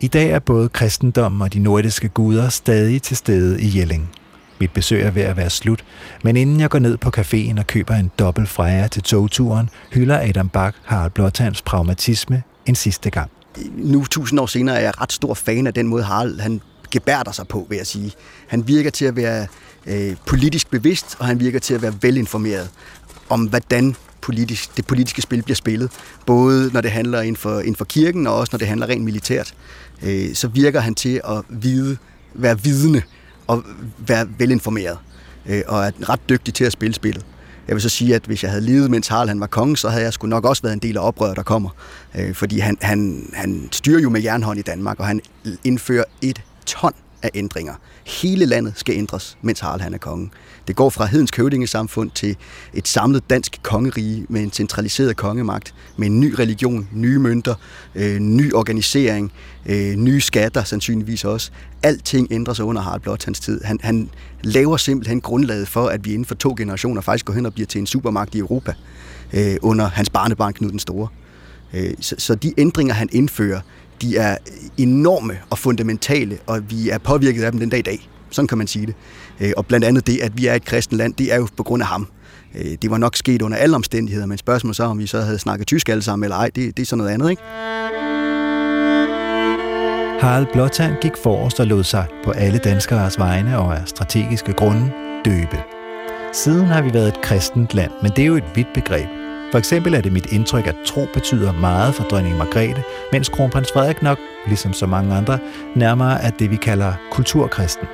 I 0.00 0.08
dag 0.08 0.30
er 0.30 0.38
både 0.38 0.68
kristendommen 0.68 1.42
og 1.42 1.52
de 1.52 1.58
nordiske 1.58 2.08
guder 2.08 2.48
stadig 2.48 3.02
til 3.02 3.16
stede 3.16 3.62
i 3.62 3.78
Jelling. 3.78 4.10
Mit 4.60 4.70
besøg 4.70 5.02
er 5.02 5.10
ved 5.10 5.22
at 5.22 5.36
være 5.36 5.50
slut, 5.50 5.84
men 6.24 6.36
inden 6.36 6.60
jeg 6.60 6.70
går 6.70 6.78
ned 6.78 6.96
på 6.96 7.10
caféen 7.16 7.58
og 7.58 7.66
køber 7.66 7.94
en 7.94 8.10
dobbelt 8.18 8.48
freja 8.48 8.88
til 8.88 9.02
togturen, 9.02 9.70
hylder 9.92 10.28
Adam 10.28 10.48
Bak 10.48 10.74
Harald 10.84 11.10
Blåtands 11.10 11.62
pragmatisme 11.62 12.42
en 12.66 12.74
sidste 12.74 13.10
gang. 13.10 13.30
Nu, 13.76 14.04
tusind 14.04 14.40
år 14.40 14.46
senere, 14.46 14.76
er 14.76 14.80
jeg 14.80 15.00
ret 15.00 15.12
stor 15.12 15.34
fan 15.34 15.66
af 15.66 15.74
den 15.74 15.86
måde, 15.88 16.02
Harald 16.02 16.40
han 16.40 16.60
gebærder 16.90 17.32
sig 17.32 17.48
på, 17.48 17.66
vil 17.68 17.76
jeg 17.76 17.86
sige. 17.86 18.12
Han 18.48 18.68
virker 18.68 18.90
til 18.90 19.04
at 19.04 19.16
være 19.16 19.46
øh, 19.86 20.16
politisk 20.26 20.70
bevidst, 20.70 21.16
og 21.18 21.26
han 21.26 21.40
virker 21.40 21.58
til 21.58 21.74
at 21.74 21.82
være 21.82 21.94
velinformeret 22.00 22.70
om, 23.28 23.44
hvordan 23.44 23.96
politisk, 24.20 24.76
det 24.76 24.86
politiske 24.86 25.22
spil 25.22 25.42
bliver 25.42 25.56
spillet. 25.56 25.90
Både 26.26 26.70
når 26.72 26.80
det 26.80 26.90
handler 26.90 27.20
inden 27.20 27.36
for, 27.36 27.60
inden 27.60 27.76
for 27.76 27.84
kirken, 27.84 28.26
og 28.26 28.34
også 28.34 28.50
når 28.52 28.58
det 28.58 28.68
handler 28.68 28.86
rent 28.86 29.04
militært. 29.04 29.54
Øh, 30.02 30.34
så 30.34 30.48
virker 30.48 30.80
han 30.80 30.94
til 30.94 31.20
at 31.24 31.42
vide, 31.48 31.96
være 32.34 32.60
vidende 32.60 33.02
og 33.46 33.64
være 33.98 34.28
velinformeret. 34.38 34.98
Øh, 35.46 35.62
og 35.66 35.84
er 35.84 35.90
ret 36.08 36.28
dygtig 36.28 36.54
til 36.54 36.64
at 36.64 36.72
spille 36.72 36.94
spillet. 36.94 37.24
Jeg 37.68 37.74
vil 37.74 37.82
så 37.82 37.88
sige, 37.88 38.14
at 38.14 38.22
hvis 38.26 38.42
jeg 38.42 38.50
havde 38.50 38.64
levet, 38.64 38.90
mens 38.90 39.08
Harald 39.08 39.28
han 39.28 39.40
var 39.40 39.46
konge, 39.46 39.76
så 39.76 39.88
havde 39.88 40.04
jeg 40.04 40.12
sgu 40.12 40.26
nok 40.26 40.44
også 40.44 40.62
været 40.62 40.72
en 40.72 40.78
del 40.78 40.96
af 40.96 41.06
oprøret, 41.06 41.36
der 41.36 41.42
kommer. 41.42 41.70
Øh, 42.14 42.34
fordi 42.34 42.58
han, 42.58 42.76
han, 42.80 43.30
han 43.32 43.68
styrer 43.72 44.00
jo 44.00 44.10
med 44.10 44.22
jernhånd 44.22 44.58
i 44.58 44.62
Danmark, 44.62 45.00
og 45.00 45.06
han 45.06 45.20
indfører 45.64 46.04
et 46.22 46.42
ton 46.66 46.92
af 47.24 47.30
ændringer. 47.34 47.74
Hele 48.06 48.46
landet 48.46 48.72
skal 48.76 48.94
ændres, 48.94 49.38
mens 49.42 49.60
Harald 49.60 49.80
han 49.80 49.94
er 49.94 49.98
konge. 49.98 50.30
Det 50.68 50.76
går 50.76 50.90
fra 50.90 51.06
hedensk 51.06 51.36
høvdingesamfund 51.36 52.10
til 52.10 52.36
et 52.74 52.88
samlet 52.88 53.30
dansk 53.30 53.60
kongerige 53.62 54.26
med 54.28 54.42
en 54.42 54.52
centraliseret 54.52 55.16
kongemagt, 55.16 55.74
med 55.96 56.06
en 56.06 56.20
ny 56.20 56.34
religion, 56.38 56.88
nye 56.92 57.18
mønter, 57.18 57.54
øh, 57.94 58.18
ny 58.18 58.54
organisering, 58.54 59.32
øh, 59.66 59.94
nye 59.94 60.20
skatter 60.20 60.64
sandsynligvis 60.64 61.24
også. 61.24 61.50
Alting 61.82 62.28
ændrer 62.30 62.54
sig 62.54 62.64
under 62.64 62.82
Harald 62.82 63.00
Blåtands 63.00 63.40
tid. 63.40 63.64
Han, 63.64 63.78
han 63.82 64.10
laver 64.42 64.76
simpelthen 64.76 65.20
grundlaget 65.20 65.68
for, 65.68 65.86
at 65.86 66.04
vi 66.04 66.12
inden 66.12 66.24
for 66.24 66.34
to 66.34 66.54
generationer 66.56 67.00
faktisk 67.00 67.24
går 67.24 67.34
hen 67.34 67.46
og 67.46 67.54
bliver 67.54 67.66
til 67.66 67.78
en 67.78 67.86
supermagt 67.86 68.34
i 68.34 68.38
Europa 68.38 68.74
øh, 69.32 69.56
under 69.62 69.88
hans 69.88 70.10
barnebarn 70.10 70.52
Knud 70.52 70.70
den 70.70 70.78
Store. 70.78 71.08
Øh, 71.74 71.94
så, 72.00 72.14
så 72.18 72.34
de 72.34 72.52
ændringer, 72.58 72.94
han 72.94 73.08
indfører, 73.12 73.60
de 74.02 74.16
er 74.16 74.36
enorme 74.78 75.38
og 75.50 75.58
fundamentale, 75.58 76.38
og 76.46 76.70
vi 76.70 76.88
er 76.88 76.98
påvirket 76.98 77.42
af 77.42 77.52
dem 77.52 77.60
den 77.60 77.68
dag 77.68 77.78
i 77.78 77.82
dag. 77.82 78.08
Sådan 78.30 78.48
kan 78.48 78.58
man 78.58 78.66
sige 78.66 78.86
det. 78.86 78.94
Øh, 79.40 79.52
og 79.56 79.66
blandt 79.66 79.86
andet 79.86 80.06
det, 80.06 80.18
at 80.22 80.32
vi 80.36 80.46
er 80.46 80.54
et 80.54 80.64
kristent 80.64 80.98
land, 80.98 81.14
det 81.14 81.32
er 81.32 81.36
jo 81.36 81.48
på 81.56 81.62
grund 81.62 81.82
af 81.82 81.88
ham. 81.88 82.08
Øh, 82.54 82.76
det 82.82 82.90
var 82.90 82.98
nok 82.98 83.16
sket 83.16 83.42
under 83.42 83.58
alle 83.58 83.76
omstændigheder, 83.76 84.26
men 84.26 84.38
spørgsmålet 84.38 84.76
så, 84.76 84.84
om 84.84 84.98
vi 84.98 85.06
så 85.06 85.20
havde 85.20 85.38
snakket 85.38 85.66
tysk 85.66 85.88
alle 85.88 86.02
sammen 86.02 86.24
eller 86.24 86.36
ej, 86.36 86.50
det, 86.54 86.76
det 86.76 86.82
er 86.82 86.86
sådan 86.86 86.98
noget 86.98 87.10
andet, 87.10 87.30
ikke? 87.30 87.42
Harald 90.20 90.46
Blåtand 90.52 90.94
gik 91.00 91.12
forrest 91.22 91.60
og 91.60 91.66
lod 91.66 91.84
sig 91.84 92.06
på 92.24 92.30
alle 92.30 92.58
danskers 92.58 93.18
vegne 93.18 93.58
og 93.58 93.76
af 93.76 93.88
strategiske 93.88 94.52
grunde 94.52 94.92
døbe. 95.24 95.58
Siden 96.32 96.66
har 96.66 96.82
vi 96.82 96.94
været 96.94 97.08
et 97.08 97.20
kristent 97.22 97.74
land, 97.74 97.92
men 98.02 98.10
det 98.16 98.22
er 98.22 98.26
jo 98.26 98.36
et 98.36 98.44
vidt 98.54 98.68
begreb. 98.74 99.23
For 99.54 99.58
eksempel 99.58 99.94
er 99.94 100.00
det 100.00 100.12
mit 100.12 100.26
indtryk, 100.32 100.66
at 100.66 100.74
tro 100.86 101.06
betyder 101.14 101.52
meget 101.52 101.94
for 101.94 102.04
dronning 102.04 102.36
Margrethe, 102.36 102.82
mens 103.12 103.28
kronprins 103.28 103.72
Frederik 103.72 104.02
nok, 104.02 104.18
ligesom 104.46 104.72
så 104.72 104.86
mange 104.86 105.14
andre, 105.14 105.38
nærmere 105.76 106.22
er 106.22 106.30
det, 106.30 106.50
vi 106.50 106.56
kalder 106.56 106.92
kulturkristen. 107.10 107.86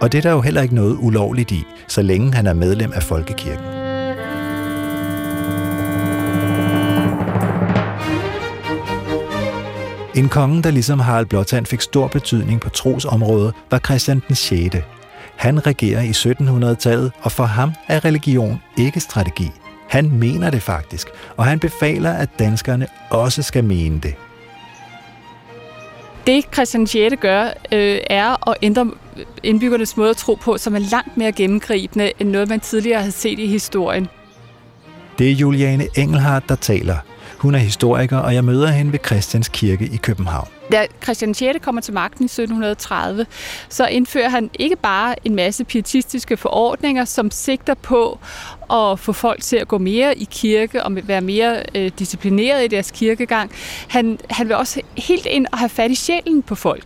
Og 0.00 0.12
det 0.12 0.18
er 0.18 0.22
der 0.22 0.30
jo 0.30 0.40
heller 0.40 0.62
ikke 0.62 0.74
noget 0.74 0.96
ulovligt 1.00 1.50
i, 1.50 1.64
så 1.86 2.02
længe 2.02 2.34
han 2.34 2.46
er 2.46 2.52
medlem 2.52 2.92
af 2.92 3.02
Folkekirken. 3.02 3.64
En 10.14 10.28
konge, 10.28 10.62
der 10.62 10.70
ligesom 10.70 11.00
Harald 11.00 11.26
Blåtand 11.26 11.66
fik 11.66 11.80
stor 11.80 12.06
betydning 12.06 12.60
på 12.60 12.68
trosområdet, 12.70 13.54
var 13.70 13.78
Christian 13.78 14.22
den 14.28 14.36
6. 14.36 14.76
Han 15.36 15.66
regerer 15.66 16.02
i 16.02 16.10
1700-tallet, 16.10 17.12
og 17.22 17.32
for 17.32 17.44
ham 17.44 17.72
er 17.88 18.04
religion 18.04 18.60
ikke 18.78 19.00
strategi. 19.00 19.50
Han 19.92 20.10
mener 20.18 20.50
det 20.50 20.62
faktisk, 20.62 21.08
og 21.36 21.44
han 21.44 21.58
befaler, 21.58 22.12
at 22.12 22.28
danskerne 22.38 22.86
også 23.10 23.42
skal 23.42 23.64
mene 23.64 24.00
det. 24.00 24.14
Det 26.26 26.44
Christian 26.54 26.86
6. 26.86 27.16
gør, 27.20 27.44
øh, 27.72 27.98
er 28.10 28.48
at 28.50 28.56
ændre 28.62 28.90
indbyggernes 29.42 29.96
måde 29.96 30.10
at 30.10 30.16
tro 30.16 30.34
på, 30.34 30.58
som 30.58 30.74
er 30.74 30.78
langt 30.78 31.16
mere 31.16 31.32
gennemgribende 31.32 32.12
end 32.18 32.28
noget, 32.28 32.48
man 32.48 32.60
tidligere 32.60 33.02
har 33.02 33.10
set 33.10 33.38
i 33.38 33.46
historien. 33.46 34.08
Det 35.18 35.30
er 35.30 35.34
Juliane 35.34 35.86
Engelhardt, 35.96 36.48
der 36.48 36.54
taler. 36.54 36.96
Hun 37.42 37.54
er 37.54 37.58
historiker, 37.58 38.16
og 38.18 38.34
jeg 38.34 38.44
møder 38.44 38.68
hende 38.68 38.92
ved 38.92 38.98
Christians 39.06 39.48
Kirke 39.48 39.84
i 39.84 39.96
København. 39.96 40.48
Da 40.72 40.86
Christian 41.02 41.34
6. 41.34 41.58
kommer 41.62 41.80
til 41.80 41.94
magten 41.94 42.24
i 42.24 42.26
1730, 42.26 43.26
så 43.68 43.86
indfører 43.86 44.28
han 44.28 44.50
ikke 44.58 44.76
bare 44.76 45.26
en 45.26 45.34
masse 45.34 45.64
pietistiske 45.64 46.36
forordninger, 46.36 47.04
som 47.04 47.30
sigter 47.30 47.74
på 47.74 48.18
at 48.72 48.98
få 48.98 49.12
folk 49.12 49.42
til 49.42 49.56
at 49.56 49.68
gå 49.68 49.78
mere 49.78 50.18
i 50.18 50.28
kirke 50.30 50.84
og 50.84 50.96
være 51.04 51.20
mere 51.20 51.62
øh, 51.74 51.90
disciplineret 51.98 52.64
i 52.64 52.68
deres 52.68 52.90
kirkegang. 52.90 53.50
Han, 53.88 54.18
han 54.30 54.48
vil 54.48 54.56
også 54.56 54.80
helt 54.96 55.26
ind 55.26 55.46
og 55.52 55.58
have 55.58 55.68
fat 55.68 55.90
i 55.90 55.94
sjælen 55.94 56.42
på 56.42 56.54
folk. 56.54 56.84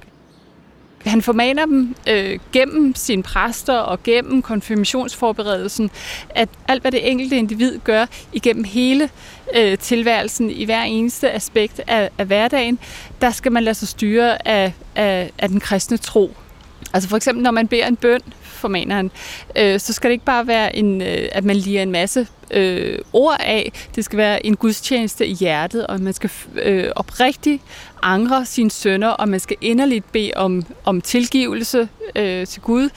Han 1.06 1.22
formaner 1.22 1.66
dem 1.66 1.94
øh, 2.08 2.38
gennem 2.52 2.94
sine 2.94 3.22
præster 3.22 3.74
og 3.74 4.02
gennem 4.02 4.42
konfirmationsforberedelsen, 4.42 5.90
at 6.30 6.48
alt, 6.68 6.82
hvad 6.82 6.92
det 6.92 7.10
enkelte 7.10 7.36
individ 7.36 7.78
gør 7.84 8.06
igennem 8.32 8.64
hele 8.64 9.10
øh, 9.56 9.78
tilværelsen, 9.78 10.50
i 10.50 10.64
hver 10.64 10.82
eneste 10.82 11.32
aspekt 11.32 11.80
af, 11.86 12.10
af 12.18 12.26
hverdagen, 12.26 12.78
der 13.20 13.30
skal 13.30 13.52
man 13.52 13.62
lade 13.62 13.74
sig 13.74 13.88
styre 13.88 14.48
af, 14.48 14.72
af, 14.94 15.30
af 15.38 15.48
den 15.48 15.60
kristne 15.60 15.96
tro. 15.96 16.34
Altså 16.92 17.08
for 17.08 17.16
eksempel, 17.16 17.42
når 17.42 17.50
man 17.50 17.68
beder 17.68 17.86
en 17.86 17.96
bøn, 17.96 18.20
formaner 18.42 18.96
han, 18.96 19.10
øh, 19.56 19.80
så 19.80 19.92
skal 19.92 20.10
det 20.10 20.12
ikke 20.12 20.24
bare 20.24 20.46
være, 20.46 20.76
en, 20.76 21.02
øh, 21.02 21.28
at 21.32 21.44
man 21.44 21.56
lige 21.56 21.82
en 21.82 21.92
masse 21.92 22.26
øh, 22.50 22.98
ord 23.12 23.36
af. 23.40 23.72
Det 23.94 24.04
skal 24.04 24.16
være 24.16 24.46
en 24.46 24.56
gudstjeneste 24.56 25.26
i 25.26 25.34
hjertet, 25.34 25.86
og 25.86 26.00
man 26.00 26.12
skal 26.12 26.30
øh, 26.62 26.90
oprigtigt 26.96 27.62
angre 28.02 28.44
sine 28.46 28.70
sønner, 28.70 29.08
og 29.08 29.28
man 29.28 29.40
skal 29.40 29.56
inderligt 29.60 30.12
bede 30.12 30.30
om, 30.36 30.64
om 30.84 31.00
tilgivelse 31.00 31.88
øh, 32.16 32.46
til 32.46 32.62
Gud. 32.62 32.88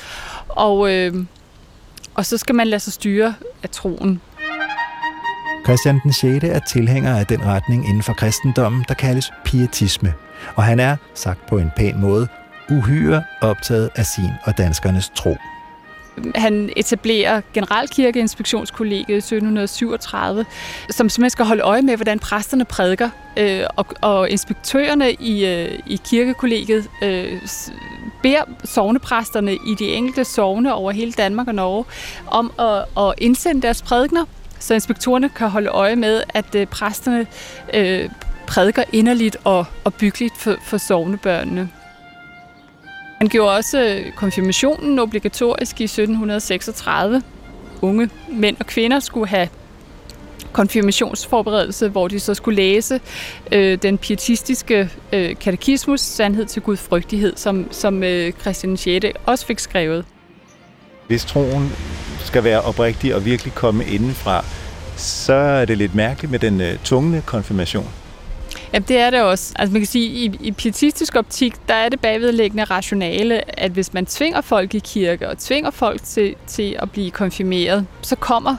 Og, 0.50 0.94
øh, 0.94 1.14
og 2.16 2.26
så 2.26 2.38
skal 2.38 2.56
man 2.56 2.68
lade 2.68 2.80
sig 2.80 2.94
styre 2.94 3.36
af 3.64 3.70
troen. 3.70 4.22
Christian 5.66 6.00
den 6.04 6.14
6. 6.14 6.44
er 6.44 6.60
tilhænger 6.60 7.16
af 7.16 7.26
den 7.26 7.46
retning 7.46 7.90
inden 7.90 8.04
for 8.04 8.14
kristendommen, 8.14 8.86
der 8.88 8.94
kaldes 8.94 9.32
pietisme. 9.46 10.14
Og 10.56 10.64
han 10.64 10.80
er, 10.80 10.96
sagt 11.14 11.46
på 11.48 11.58
en 11.58 11.72
pæn 11.78 12.02
måde, 12.02 12.28
uhyre 12.70 13.24
optaget 13.42 13.90
af 13.96 14.06
sin 14.06 14.32
og 14.44 14.58
danskernes 14.58 15.12
tro. 15.16 15.38
Han 16.36 16.70
etablerer 16.76 17.42
Generalkirkeinspektionskollegiet 17.54 19.10
i 19.10 19.18
1737, 19.18 20.46
som 20.90 21.10
simpelthen 21.10 21.30
skal 21.30 21.46
holde 21.46 21.62
øje 21.62 21.82
med, 21.82 21.96
hvordan 21.96 22.20
præsterne 22.20 22.66
prædiker. 22.66 23.10
Øh, 23.38 23.64
og, 23.76 23.86
og 24.02 24.30
inspektørerne 24.30 25.14
i, 25.14 25.46
øh, 25.46 25.80
i 25.88 26.00
kirkekollegiet 26.10 26.90
øh, 27.02 27.42
beder 28.24 28.44
sovnepræsterne 28.66 29.54
i 29.54 29.76
de 29.80 29.86
enkelte 29.86 30.26
sovne 30.26 30.74
over 30.74 30.92
hele 30.92 31.12
Danmark 31.12 31.48
og 31.48 31.56
Norge 31.56 31.86
om 32.28 32.52
at, 32.60 33.04
at 33.04 33.14
indsende 33.18 33.62
deres 33.62 33.82
prædikner, 33.82 34.26
så 34.60 34.74
inspektorerne 34.74 35.30
kan 35.30 35.50
holde 35.50 35.70
øje 35.70 35.96
med, 35.96 36.24
at 36.30 36.56
øh, 36.56 36.68
præsterne 36.68 37.28
øh, 37.74 38.10
prædiker 38.48 38.84
inderligt 38.94 39.38
og, 39.44 39.66
og 39.84 39.94
byggeligt 39.94 40.38
for, 40.38 40.56
for 40.64 40.78
sovnebørnene. 40.78 41.70
Han 43.20 43.28
gjorde 43.28 43.56
også 43.56 43.80
øh, 43.80 44.12
konfirmationen 44.12 45.00
obligatorisk 45.00 45.82
i 45.82 45.84
1736. 45.84 47.24
Unge 47.82 48.10
mænd 48.30 48.58
og 48.60 48.66
kvinder 48.66 49.00
skulle 49.00 49.28
have 49.28 49.50
konfirmationsforberedelse, 50.52 51.90
hvor 51.90 52.08
de 52.08 52.20
så 52.20 52.34
skulle 52.34 52.56
læse 52.56 53.00
øh, 53.52 53.78
den 53.82 53.98
pietistiske 53.98 54.90
øh, 55.14 55.36
katekismus, 55.36 56.02
Sandhed 56.02 56.46
til 56.46 56.62
Gud 56.62 56.78
frygtighed, 56.78 57.34
som, 57.36 57.68
som 57.72 58.04
øh, 58.04 58.32
Christian 58.42 58.78
6. 58.78 59.06
også 59.26 59.46
fik 59.46 59.60
skrevet. 59.60 60.06
Hvis 61.08 61.26
troen 61.26 61.72
skal 62.20 62.44
være 62.44 62.62
oprigtig 62.62 63.16
og 63.16 63.26
virkelig 63.26 63.54
komme 63.54 63.86
indenfra, 63.86 64.46
så 64.98 65.34
er 65.34 65.66
det 65.66 65.78
lidt 65.78 65.96
mærkeligt 65.96 66.32
med 66.32 66.40
den 66.40 66.62
øh, 66.62 66.78
tunge 66.84 67.22
konfirmation. 67.26 67.88
Ja, 68.74 68.80
det 68.80 68.98
er 68.98 69.10
det 69.10 69.22
også. 69.22 69.54
Altså 69.56 69.74
man 69.74 69.82
kan 69.82 69.88
sige, 69.88 70.06
i, 70.06 70.38
i 70.40 70.52
pietistisk 70.52 71.16
optik, 71.16 71.54
der 71.68 71.74
er 71.74 71.90
det 71.90 72.00
bagvedliggende 72.00 72.64
rationale, 72.64 73.60
at 73.60 73.72
hvis 73.72 73.94
man 73.94 74.06
tvinger 74.06 74.42
folk 74.42 74.76
i 74.76 74.80
kirke 74.80 75.30
og 75.30 75.38
tvinger 75.38 75.72
folk 75.72 76.04
til, 76.04 76.36
til 76.48 76.76
at 76.80 76.92
blive 76.92 77.12
konfirmeret, 77.12 77.86
så 78.02 78.16
kommer 78.16 78.56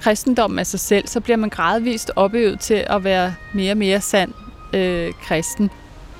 kristendommen 0.00 0.58
af 0.58 0.66
sig 0.66 0.80
selv, 0.80 1.08
så 1.08 1.20
bliver 1.20 1.36
man 1.36 1.50
gradvist 1.50 2.10
opøvet 2.16 2.60
til 2.60 2.84
at 2.86 3.04
være 3.04 3.34
mere 3.54 3.72
og 3.72 3.76
mere 3.76 4.00
sand 4.00 4.32
øh, 4.72 5.12
kristen. 5.22 5.70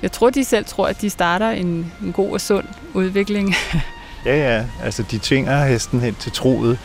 Jeg 0.01 0.11
tror, 0.11 0.29
de 0.29 0.43
selv 0.43 0.65
tror, 0.65 0.87
at 0.87 1.01
de 1.01 1.09
starter 1.09 1.49
en, 1.49 1.91
en 2.03 2.13
god 2.13 2.31
og 2.31 2.41
sund 2.41 2.65
udvikling. 2.93 3.55
ja, 4.25 4.55
ja. 4.55 4.65
Altså, 4.83 5.03
de 5.11 5.19
tvinger 5.23 5.65
hesten 5.65 5.99
hen 5.99 6.15
til 6.15 6.31
troet, 6.31 6.79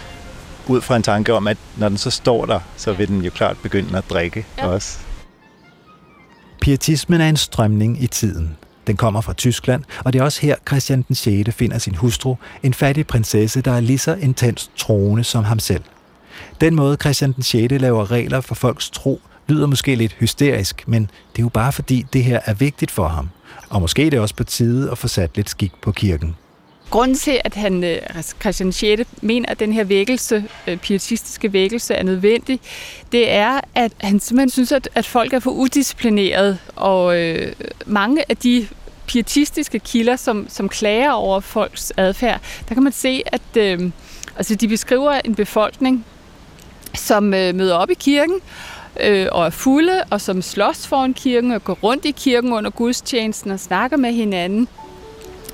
ud 0.67 0.81
fra 0.81 0.97
en 0.97 1.03
tanke 1.03 1.35
om, 1.35 1.47
at 1.47 1.57
når 1.77 1.89
den 1.89 1.99
så 1.99 2.11
står 2.11 2.47
der, 2.47 2.61
så 2.77 2.93
vil 2.93 3.09
den 3.09 3.23
jo 3.25 3.31
klart 3.31 3.57
begynde 3.63 3.99
at 3.99 4.05
drikke 4.11 4.47
ja. 4.59 4.67
også. 4.67 4.99
Pietismen 6.69 7.21
er 7.21 7.29
en 7.29 7.37
strømning 7.37 8.03
i 8.03 8.07
tiden. 8.07 8.57
Den 8.87 8.97
kommer 8.97 9.21
fra 9.21 9.33
Tyskland, 9.33 9.85
og 10.05 10.13
det 10.13 10.19
er 10.19 10.23
også 10.23 10.41
her 10.41 10.57
Christian 10.69 11.03
den 11.03 11.15
6. 11.15 11.55
finder 11.55 11.79
sin 11.79 11.95
hustru, 11.95 12.37
en 12.63 12.75
fattig 12.75 13.07
prinsesse, 13.07 13.61
der 13.61 13.73
er 13.73 13.81
lige 13.81 13.99
så 13.99 14.15
intens 14.15 14.71
troende 14.77 15.25
som 15.25 15.45
ham 15.45 15.59
selv. 15.59 15.83
Den 16.61 16.75
måde 16.75 16.97
Christian 17.01 17.33
den 17.33 17.43
6. 17.43 17.73
laver 17.81 18.11
regler 18.11 18.41
for 18.41 18.55
folks 18.55 18.91
tro, 18.91 19.21
lyder 19.47 19.67
måske 19.67 19.95
lidt 19.95 20.13
hysterisk, 20.13 20.85
men 20.87 21.03
det 21.03 21.39
er 21.39 21.43
jo 21.43 21.49
bare 21.49 21.73
fordi, 21.73 22.07
det 22.13 22.25
her 22.25 22.41
er 22.45 22.55
vigtigt 22.55 22.91
for 22.91 23.09
ham. 23.09 23.29
Og 23.71 23.81
måske 23.81 24.07
er 24.07 24.11
det 24.11 24.21
også 24.21 24.35
på 24.35 24.45
tide 24.45 24.91
at 24.91 24.99
få 24.99 25.09
sat 25.09 25.37
lidt 25.37 25.51
skik 25.51 25.73
på 25.83 25.93
kirken. 25.93 26.35
Grunden 26.91 27.17
til, 27.17 27.41
at 27.45 27.55
han, 27.55 27.85
øh, 27.85 27.99
altså 28.15 28.35
Christian 28.41 28.73
6. 28.73 29.03
mener, 29.23 29.49
at 29.49 29.61
den 29.61 29.73
her 29.73 29.85
vækkelse, 29.85 30.45
øh, 30.67 30.77
pietistiske 30.77 31.53
vækkelse, 31.53 31.95
er 31.95 32.03
nødvendig, 32.03 32.61
det 33.13 33.33
er, 33.33 33.61
at 33.75 33.93
han 33.99 34.21
simpelthen 34.21 34.51
synes, 34.51 34.73
at, 34.73 34.89
at 34.95 35.07
folk 35.07 35.33
er 35.33 35.39
for 35.39 35.51
udisciplineret, 35.51 36.59
og 36.77 37.21
øh, 37.21 37.53
mange 37.87 38.25
af 38.29 38.37
de 38.37 38.69
pietistiske 39.07 39.79
kilder, 39.79 40.17
som, 40.17 40.47
som 40.49 40.69
klager 40.69 41.11
over 41.11 41.41
folks 41.41 41.93
adfærd, 41.97 42.41
der 42.69 42.75
kan 42.75 42.83
man 42.83 42.93
se, 42.93 43.23
at 43.27 43.57
øh, 43.57 43.91
altså, 44.37 44.55
de 44.55 44.69
beskriver 44.69 45.13
en 45.25 45.35
befolkning, 45.35 46.05
som 46.95 47.35
øh, 47.35 47.55
møder 47.55 47.75
op 47.75 47.91
i 47.91 47.95
kirken 47.95 48.41
øh, 49.01 49.27
og 49.33 49.47
er 49.47 49.51
fulde, 49.51 50.05
og 50.11 50.21
som 50.21 50.43
slås 50.43 50.87
foran 50.87 51.15
kirken 51.15 51.53
og 51.53 51.65
går 51.65 51.79
rundt 51.83 52.05
i 52.05 52.11
kirken 52.11 52.53
under 52.53 52.71
gudstjenesten 52.71 53.51
og 53.51 53.61
snakker 53.61 53.97
med 53.97 54.13
hinanden. 54.13 54.69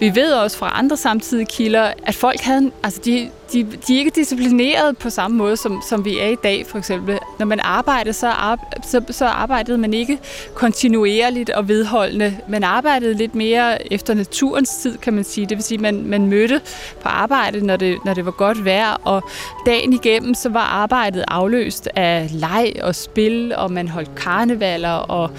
Vi 0.00 0.14
ved 0.14 0.32
også 0.32 0.56
fra 0.56 0.72
andre 0.74 0.96
samtidige 0.96 1.46
kilder, 1.46 1.92
at 2.06 2.14
folk 2.14 2.40
havde, 2.40 2.70
altså 2.82 3.00
de, 3.04 3.30
de, 3.52 3.66
de 3.86 3.94
er 3.94 3.98
ikke 3.98 4.10
disciplineret 4.14 4.98
på 4.98 5.10
samme 5.10 5.36
måde, 5.36 5.56
som, 5.56 5.82
som 5.88 6.04
vi 6.04 6.18
er 6.18 6.28
i 6.28 6.36
dag, 6.42 6.66
for 6.66 6.78
eksempel. 6.78 7.18
Når 7.38 7.46
man 7.46 7.60
arbejdede, 7.60 8.12
så, 8.12 8.56
så, 8.82 9.00
så 9.10 9.26
arbejdede 9.26 9.78
man 9.78 9.94
ikke 9.94 10.18
kontinuerligt 10.54 11.50
og 11.50 11.68
vedholdende. 11.68 12.36
Man 12.48 12.64
arbejdede 12.64 13.14
lidt 13.14 13.34
mere 13.34 13.92
efter 13.92 14.14
naturens 14.14 14.76
tid, 14.76 14.98
kan 14.98 15.12
man 15.12 15.24
sige. 15.24 15.46
Det 15.46 15.56
vil 15.56 15.64
sige, 15.64 15.78
man, 15.78 16.06
man 16.06 16.26
mødte 16.26 16.60
på 17.02 17.08
arbejde, 17.08 17.66
når 17.66 17.76
det, 17.76 18.04
når 18.04 18.14
det 18.14 18.24
var 18.24 18.30
godt 18.30 18.64
vejr, 18.64 19.00
og 19.04 19.22
dagen 19.66 19.92
igennem, 19.92 20.34
så 20.34 20.48
var 20.48 20.60
arbejdet 20.60 21.24
afløst 21.28 21.88
af 21.96 22.28
leg 22.32 22.72
og 22.82 22.94
spil, 22.94 23.54
og 23.56 23.72
man 23.72 23.88
holdt 23.88 24.14
karnevaler, 24.14 24.92
og 24.92 25.30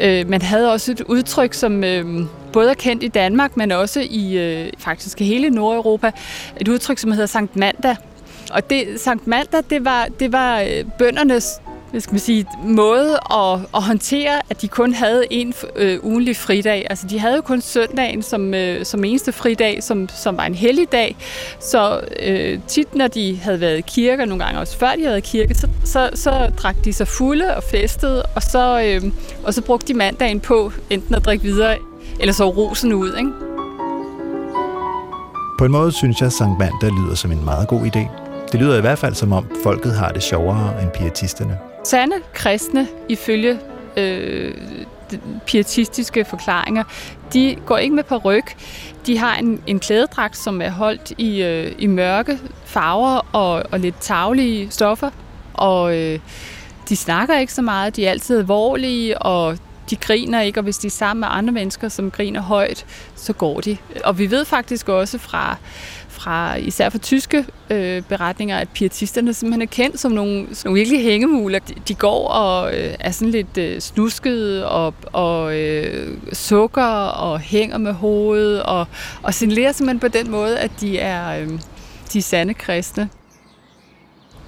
øh, 0.00 0.28
man 0.28 0.42
havde 0.42 0.72
også 0.72 0.92
et 0.92 1.00
udtryk, 1.00 1.54
som... 1.54 1.84
Øh, 1.84 2.24
både 2.52 2.70
er 2.70 2.74
kendt 2.74 3.02
i 3.02 3.08
Danmark, 3.08 3.56
men 3.56 3.72
også 3.72 4.00
i 4.10 4.38
øh, 4.38 4.72
faktisk 4.78 5.20
hele 5.20 5.50
Nordeuropa. 5.50 6.10
Et 6.60 6.68
udtryk, 6.68 6.98
som 6.98 7.12
hedder 7.12 7.26
Sankt 7.26 7.56
Mandag. 7.56 7.96
Og 8.50 8.70
det, 8.70 9.00
Sankt 9.00 9.26
Mandag, 9.26 9.62
det 9.70 9.84
var, 9.84 10.06
det 10.20 10.32
var 10.32 10.60
øh, 10.60 10.84
bøndernes 10.98 11.60
hvad 11.92 12.00
skal 12.00 12.12
man 12.12 12.20
sige, 12.20 12.46
måde 12.64 13.18
at, 13.30 13.58
at 13.74 13.82
håndtere, 13.82 14.40
at 14.50 14.62
de 14.62 14.68
kun 14.68 14.94
havde 14.94 15.24
en 15.30 15.54
øh, 15.76 16.04
ugenlig 16.04 16.36
fridag. 16.36 16.86
Altså, 16.90 17.06
de 17.06 17.18
havde 17.18 17.36
jo 17.36 17.40
kun 17.40 17.60
søndagen 17.60 18.22
som, 18.22 18.54
øh, 18.54 18.84
som 18.84 19.04
eneste 19.04 19.32
fridag, 19.32 19.82
som, 19.82 20.08
som 20.08 20.36
var 20.36 20.46
en 20.46 20.54
hellig 20.54 20.92
dag. 20.92 21.16
Så 21.60 22.00
øh, 22.22 22.58
tit, 22.68 22.94
når 22.94 23.08
de 23.08 23.36
havde 23.36 23.60
været 23.60 23.78
i 23.78 23.80
kirke, 23.80 24.22
og 24.22 24.28
nogle 24.28 24.44
gange 24.44 24.60
også 24.60 24.78
før 24.78 24.86
de 24.86 25.00
havde 25.00 25.04
været 25.04 25.18
i 25.18 25.30
kirke, 25.30 25.54
så, 25.54 25.68
så, 25.84 26.10
så 26.14 26.52
drak 26.56 26.76
de 26.84 26.92
sig 26.92 27.08
fulde 27.08 27.56
og 27.56 27.62
festede, 27.62 28.22
og 28.22 28.42
så, 28.42 28.82
øh, 28.86 29.12
og 29.44 29.54
så 29.54 29.62
brugte 29.62 29.88
de 29.92 29.94
mandagen 29.94 30.40
på 30.40 30.72
enten 30.90 31.14
at 31.14 31.24
drikke 31.24 31.44
videre 31.44 31.76
eller 32.20 32.32
så 32.32 32.48
rosen 32.50 32.92
ud, 32.92 33.16
ikke? 33.18 33.30
På 35.58 35.64
en 35.64 35.72
måde 35.72 35.92
synes 35.92 36.20
jeg, 36.20 36.26
at 36.26 36.32
Sankt 36.32 36.58
Mandag 36.58 36.90
lyder 36.90 37.14
som 37.14 37.32
en 37.32 37.44
meget 37.44 37.68
god 37.68 37.80
idé. 37.80 38.08
Det 38.52 38.60
lyder 38.60 38.78
i 38.78 38.80
hvert 38.80 38.98
fald 38.98 39.14
som 39.14 39.32
om, 39.32 39.46
folket 39.62 39.92
har 39.92 40.12
det 40.12 40.22
sjovere 40.22 40.82
end 40.82 40.90
pietisterne. 40.90 41.58
Sande 41.84 42.16
kristne, 42.34 42.88
ifølge 43.08 43.58
øh, 43.96 44.54
pietistiske 45.46 46.24
forklaringer, 46.24 46.84
de 47.32 47.56
går 47.66 47.78
ikke 47.78 47.94
med 47.94 48.04
på 48.04 48.16
ryg. 48.16 48.44
De 49.06 49.18
har 49.18 49.36
en, 49.36 49.62
en 49.66 49.80
klædedragt, 49.80 50.36
som 50.36 50.62
er 50.62 50.70
holdt 50.70 51.12
i, 51.18 51.42
øh, 51.42 51.72
i 51.78 51.86
mørke 51.86 52.38
farver 52.64 53.26
og, 53.32 53.62
og 53.70 53.80
lidt 53.80 54.00
taglige 54.00 54.70
stoffer. 54.70 55.10
Og 55.54 55.96
øh, 55.98 56.18
de 56.88 56.96
snakker 56.96 57.38
ikke 57.38 57.52
så 57.52 57.62
meget, 57.62 57.96
de 57.96 58.06
er 58.06 58.10
altid 58.10 58.38
alvorlige, 58.38 59.18
og 59.18 59.58
de 59.90 59.96
griner 59.96 60.40
ikke, 60.40 60.60
og 60.60 60.64
hvis 60.64 60.78
de 60.78 60.86
er 60.86 60.90
sammen 60.90 61.20
med 61.20 61.28
andre 61.30 61.52
mennesker, 61.52 61.88
som 61.88 62.10
griner 62.10 62.40
højt, 62.40 62.86
så 63.16 63.32
går 63.32 63.60
de. 63.60 63.76
Og 64.04 64.18
vi 64.18 64.30
ved 64.30 64.44
faktisk 64.44 64.88
også 64.88 65.18
fra, 65.18 65.56
fra 66.08 66.54
især 66.54 66.90
fra 66.90 66.98
tyske 66.98 67.46
øh, 67.70 68.02
beretninger, 68.02 68.58
at 68.58 68.68
pietisterne 68.68 69.34
simpelthen 69.34 69.62
er 69.62 69.66
kendt 69.66 70.00
som 70.00 70.12
nogle, 70.12 70.46
som 70.52 70.68
nogle 70.68 70.78
virkelig 70.78 71.02
hængemuler. 71.02 71.58
De, 71.58 71.74
de 71.88 71.94
går 71.94 72.28
og 72.28 72.78
øh, 72.78 72.94
er 73.00 73.10
sådan 73.10 73.30
lidt 73.30 73.58
øh, 73.58 73.80
snuskede 73.80 74.68
og, 74.68 74.94
og 75.12 75.58
øh, 75.58 76.18
sukker 76.32 76.82
og 77.06 77.40
hænger 77.40 77.78
med 77.78 77.92
hovedet 77.92 78.62
og, 78.62 78.86
og 79.22 79.34
signalerer 79.34 79.72
simpelthen 79.72 80.00
på 80.00 80.08
den 80.08 80.30
måde, 80.30 80.58
at 80.58 80.70
de 80.80 80.98
er, 80.98 81.40
øh, 81.40 81.48
de 82.12 82.18
er 82.18 82.22
sande 82.22 82.54
kristne. 82.54 83.08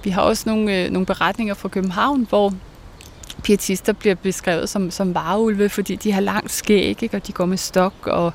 Vi 0.03 0.09
har 0.09 0.21
også 0.21 0.43
nogle, 0.45 0.83
øh, 0.83 0.91
nogle 0.91 1.05
beretninger 1.05 1.53
fra 1.53 1.69
København, 1.69 2.25
hvor 2.29 2.53
pietister 3.45 3.93
bliver 3.93 4.15
beskrevet 4.15 4.69
som, 4.69 4.91
som 4.91 5.15
vareulve, 5.15 5.69
fordi 5.69 5.95
de 5.95 6.11
har 6.11 6.21
langt 6.21 6.51
skæg, 6.51 7.03
ikke? 7.03 7.17
og 7.17 7.27
de 7.27 7.31
går 7.31 7.45
med 7.45 7.57
stok 7.57 7.93
og, 8.07 8.33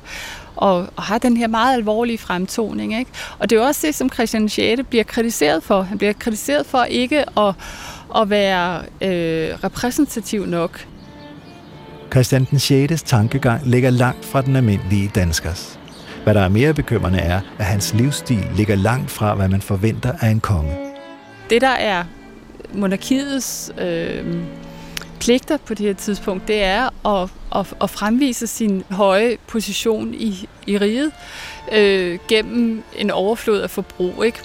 og, 0.55 0.87
og 0.95 1.03
har 1.03 1.17
den 1.17 1.37
her 1.37 1.47
meget 1.47 1.73
alvorlige 1.75 2.17
fremtoning. 2.17 2.99
Ikke? 2.99 3.11
Og 3.39 3.49
det 3.49 3.57
er 3.57 3.61
også 3.61 3.87
det, 3.87 3.95
som 3.95 4.09
Christian 4.09 4.49
6. 4.49 4.81
bliver 4.89 5.03
kritiseret 5.03 5.63
for. 5.63 5.81
Han 5.81 5.97
bliver 5.97 6.13
kritiseret 6.13 6.65
for 6.65 6.83
ikke 6.83 7.39
at, 7.39 7.55
at 8.15 8.29
være 8.29 8.81
øh, 9.01 9.63
repræsentativ 9.63 10.45
nok. 10.45 10.85
Christian 12.11 12.47
den 12.51 12.59
6. 12.59 13.03
tankegang 13.03 13.67
ligger 13.67 13.89
langt 13.89 14.25
fra 14.25 14.41
den 14.41 14.55
almindelige 14.55 15.11
danskers. 15.15 15.79
Hvad 16.23 16.33
der 16.33 16.41
er 16.41 16.49
mere 16.49 16.73
bekymrende 16.73 17.19
er, 17.19 17.41
at 17.59 17.65
hans 17.65 17.93
livsstil 17.93 18.47
ligger 18.55 18.75
langt 18.75 19.11
fra, 19.11 19.35
hvad 19.35 19.47
man 19.47 19.61
forventer 19.61 20.13
af 20.21 20.29
en 20.29 20.39
konge. 20.39 20.77
Det, 21.49 21.61
der 21.61 21.67
er 21.67 22.03
monarkiets 22.73 23.71
øh, 23.77 24.35
pligter 25.21 25.57
på 25.57 25.73
det 25.73 25.85
her 25.85 25.93
tidspunkt, 25.93 26.47
det 26.47 26.63
er 26.63 27.07
at, 27.07 27.29
at, 27.55 27.73
at 27.81 27.89
fremvise 27.89 28.47
sin 28.47 28.83
høje 28.91 29.37
position 29.47 30.13
i, 30.13 30.49
i 30.67 30.77
riget 30.77 31.11
øh, 31.71 32.19
gennem 32.27 32.83
en 32.97 33.11
overflod 33.11 33.59
af 33.59 33.69
forbrug. 33.69 34.23
Ikke? 34.25 34.39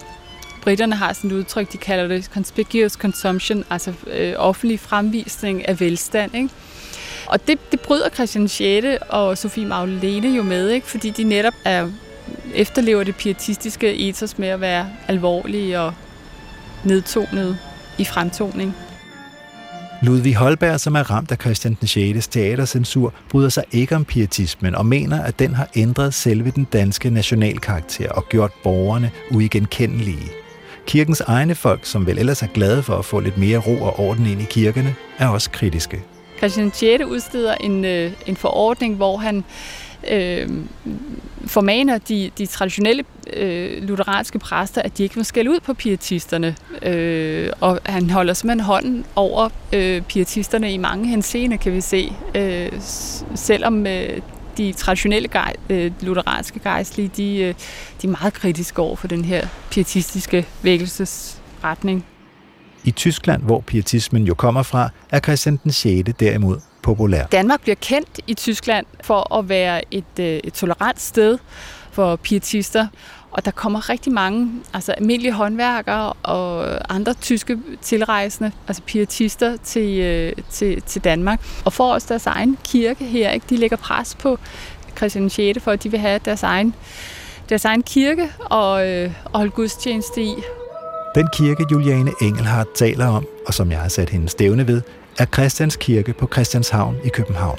Britterne 0.62 0.96
har 0.96 1.12
sådan 1.12 1.30
et 1.30 1.34
udtryk, 1.34 1.72
de 1.72 1.78
kalder 1.78 2.08
det 2.08 2.24
conspicuous 2.24 2.92
consumption, 2.92 3.64
altså 3.70 3.92
øh, 4.06 4.34
offentlig 4.36 4.80
fremvisning 4.80 5.68
af 5.68 5.80
velstand. 5.80 6.34
Ikke? 6.34 6.48
Og 7.26 7.46
det, 7.46 7.58
det 7.72 7.80
bryder 7.80 8.08
Christian 8.08 8.48
6. 8.48 8.86
og 9.08 9.38
Sofie 9.38 9.66
Magdalene 9.66 10.36
jo 10.36 10.42
med, 10.42 10.70
ikke? 10.70 10.86
fordi 10.86 11.10
de 11.10 11.24
netop 11.24 11.54
er, 11.64 11.88
efterlever 12.54 13.04
det 13.04 13.16
pietistiske 13.16 14.08
ethos 14.08 14.38
med 14.38 14.48
at 14.48 14.60
være 14.60 14.90
alvorlige 15.08 15.80
og 15.80 15.94
nedtonede 16.84 17.58
i 17.98 18.04
fremtoning. 18.04 18.76
Ludvig 20.02 20.34
Holberg, 20.34 20.80
som 20.80 20.94
er 20.94 21.10
ramt 21.10 21.32
af 21.32 21.36
Christian 21.40 21.76
den 21.80 21.88
6. 21.88 22.28
teatercensur, 22.28 23.14
bryder 23.30 23.48
sig 23.48 23.64
ikke 23.72 23.96
om 23.96 24.04
pietismen 24.04 24.74
og 24.74 24.86
mener, 24.86 25.22
at 25.22 25.38
den 25.38 25.54
har 25.54 25.68
ændret 25.76 26.14
selve 26.14 26.50
den 26.50 26.64
danske 26.64 27.10
nationalkarakter 27.10 28.10
og 28.10 28.28
gjort 28.28 28.52
borgerne 28.64 29.10
uigenkendelige. 29.30 30.30
Kirkens 30.86 31.20
egne 31.20 31.54
folk, 31.54 31.84
som 31.84 32.06
vel 32.06 32.18
ellers 32.18 32.42
er 32.42 32.46
glade 32.46 32.82
for 32.82 32.98
at 32.98 33.04
få 33.04 33.20
lidt 33.20 33.38
mere 33.38 33.58
ro 33.58 33.82
og 33.82 34.00
orden 34.00 34.26
ind 34.26 34.40
i 34.40 34.46
kirkerne, 34.50 34.94
er 35.18 35.28
også 35.28 35.50
kritiske. 35.50 36.02
Christian 36.38 36.72
6. 36.74 37.04
udsteder 37.04 37.54
en, 37.54 37.84
øh, 37.84 38.12
en 38.26 38.36
forordning, 38.36 38.96
hvor 38.96 39.16
han 39.16 39.44
øh, 40.10 40.48
formaner 41.46 41.98
de, 41.98 42.30
de 42.38 42.46
traditionelle 42.46 43.04
øh, 43.32 43.82
lutheranske 43.82 44.38
præster, 44.38 44.82
at 44.82 44.98
de 44.98 45.02
ikke 45.02 45.18
må 45.18 45.24
skælde 45.24 45.50
ud 45.50 45.60
på 45.60 45.74
pietisterne. 45.74 46.56
Øh, 46.82 47.50
og 47.60 47.80
han 47.86 48.10
holder 48.10 48.34
simpelthen 48.34 48.64
hånden 48.64 49.04
over 49.16 49.48
øh, 49.72 50.02
pietisterne 50.02 50.72
i 50.72 50.76
mange 50.76 51.08
henseende, 51.08 51.58
kan 51.58 51.72
vi 51.72 51.80
se. 51.80 52.12
Øh, 52.34 52.72
selvom 53.34 53.86
øh, 53.86 54.20
de 54.56 54.72
traditionelle 54.72 55.28
gej, 55.28 55.52
øh, 55.70 55.92
lutheranske 56.00 56.58
gejstlige, 56.58 57.10
de, 57.16 57.38
øh, 57.38 57.54
de 58.02 58.06
er 58.06 58.10
meget 58.10 58.34
kritiske 58.34 58.82
over 58.82 58.96
for 58.96 59.08
den 59.08 59.24
her 59.24 59.46
pietistiske 59.70 60.46
vækkelsesretning. 60.62 62.04
I 62.86 62.90
Tyskland, 62.90 63.42
hvor 63.42 63.60
pietismen 63.60 64.24
jo 64.24 64.34
kommer 64.34 64.62
fra, 64.62 64.88
er 65.10 65.20
Christian 65.20 65.60
den 65.64 65.72
6. 65.72 66.10
derimod 66.20 66.60
populær. 66.82 67.26
Danmark 67.26 67.60
bliver 67.60 67.76
kendt 67.80 68.20
i 68.26 68.34
Tyskland 68.34 68.86
for 69.04 69.34
at 69.34 69.48
være 69.48 69.94
et, 69.94 70.04
øh, 70.20 70.40
et 70.44 70.52
tolerant 70.52 71.00
sted 71.00 71.38
for 71.90 72.16
pietister, 72.16 72.86
og 73.30 73.44
der 73.44 73.50
kommer 73.50 73.90
rigtig 73.90 74.12
mange 74.12 74.50
altså 74.74 74.92
almindelige 74.92 75.32
håndværkere 75.32 76.12
og 76.12 76.78
andre 76.94 77.14
tyske 77.14 77.58
tilrejsende, 77.82 78.52
altså 78.68 78.82
pietister 78.82 79.56
til, 79.56 80.00
øh, 80.00 80.32
til, 80.50 80.82
til 80.82 81.04
Danmark, 81.04 81.40
og 81.64 81.72
får 81.72 81.92
også 81.92 82.06
deres 82.08 82.26
egen 82.26 82.58
kirke 82.64 83.04
her. 83.04 83.30
Ikke? 83.30 83.46
De 83.50 83.56
lægger 83.56 83.76
pres 83.76 84.14
på 84.14 84.38
Christian 84.96 85.30
6. 85.30 85.62
for, 85.62 85.72
at 85.72 85.82
de 85.82 85.90
vil 85.90 86.00
have 86.00 86.20
deres 86.24 86.42
egen, 86.42 86.74
deres 87.48 87.64
egen 87.64 87.82
kirke 87.82 88.28
og, 88.40 88.88
øh, 88.88 89.12
og 89.24 89.38
holde 89.38 89.50
gudstjeneste 89.50 90.22
i. 90.22 90.34
Den 91.16 91.28
kirke, 91.32 91.64
Juliane 91.72 92.12
Engelhardt 92.20 92.74
taler 92.74 93.06
om, 93.06 93.26
og 93.46 93.54
som 93.54 93.70
jeg 93.70 93.78
har 93.78 93.88
sat 93.88 94.10
hende 94.10 94.28
stævne 94.28 94.66
ved, 94.66 94.82
er 95.18 95.26
Christians 95.26 95.76
Kirke 95.76 96.12
på 96.12 96.28
Christianshavn 96.32 96.96
i 97.04 97.08
København. 97.08 97.58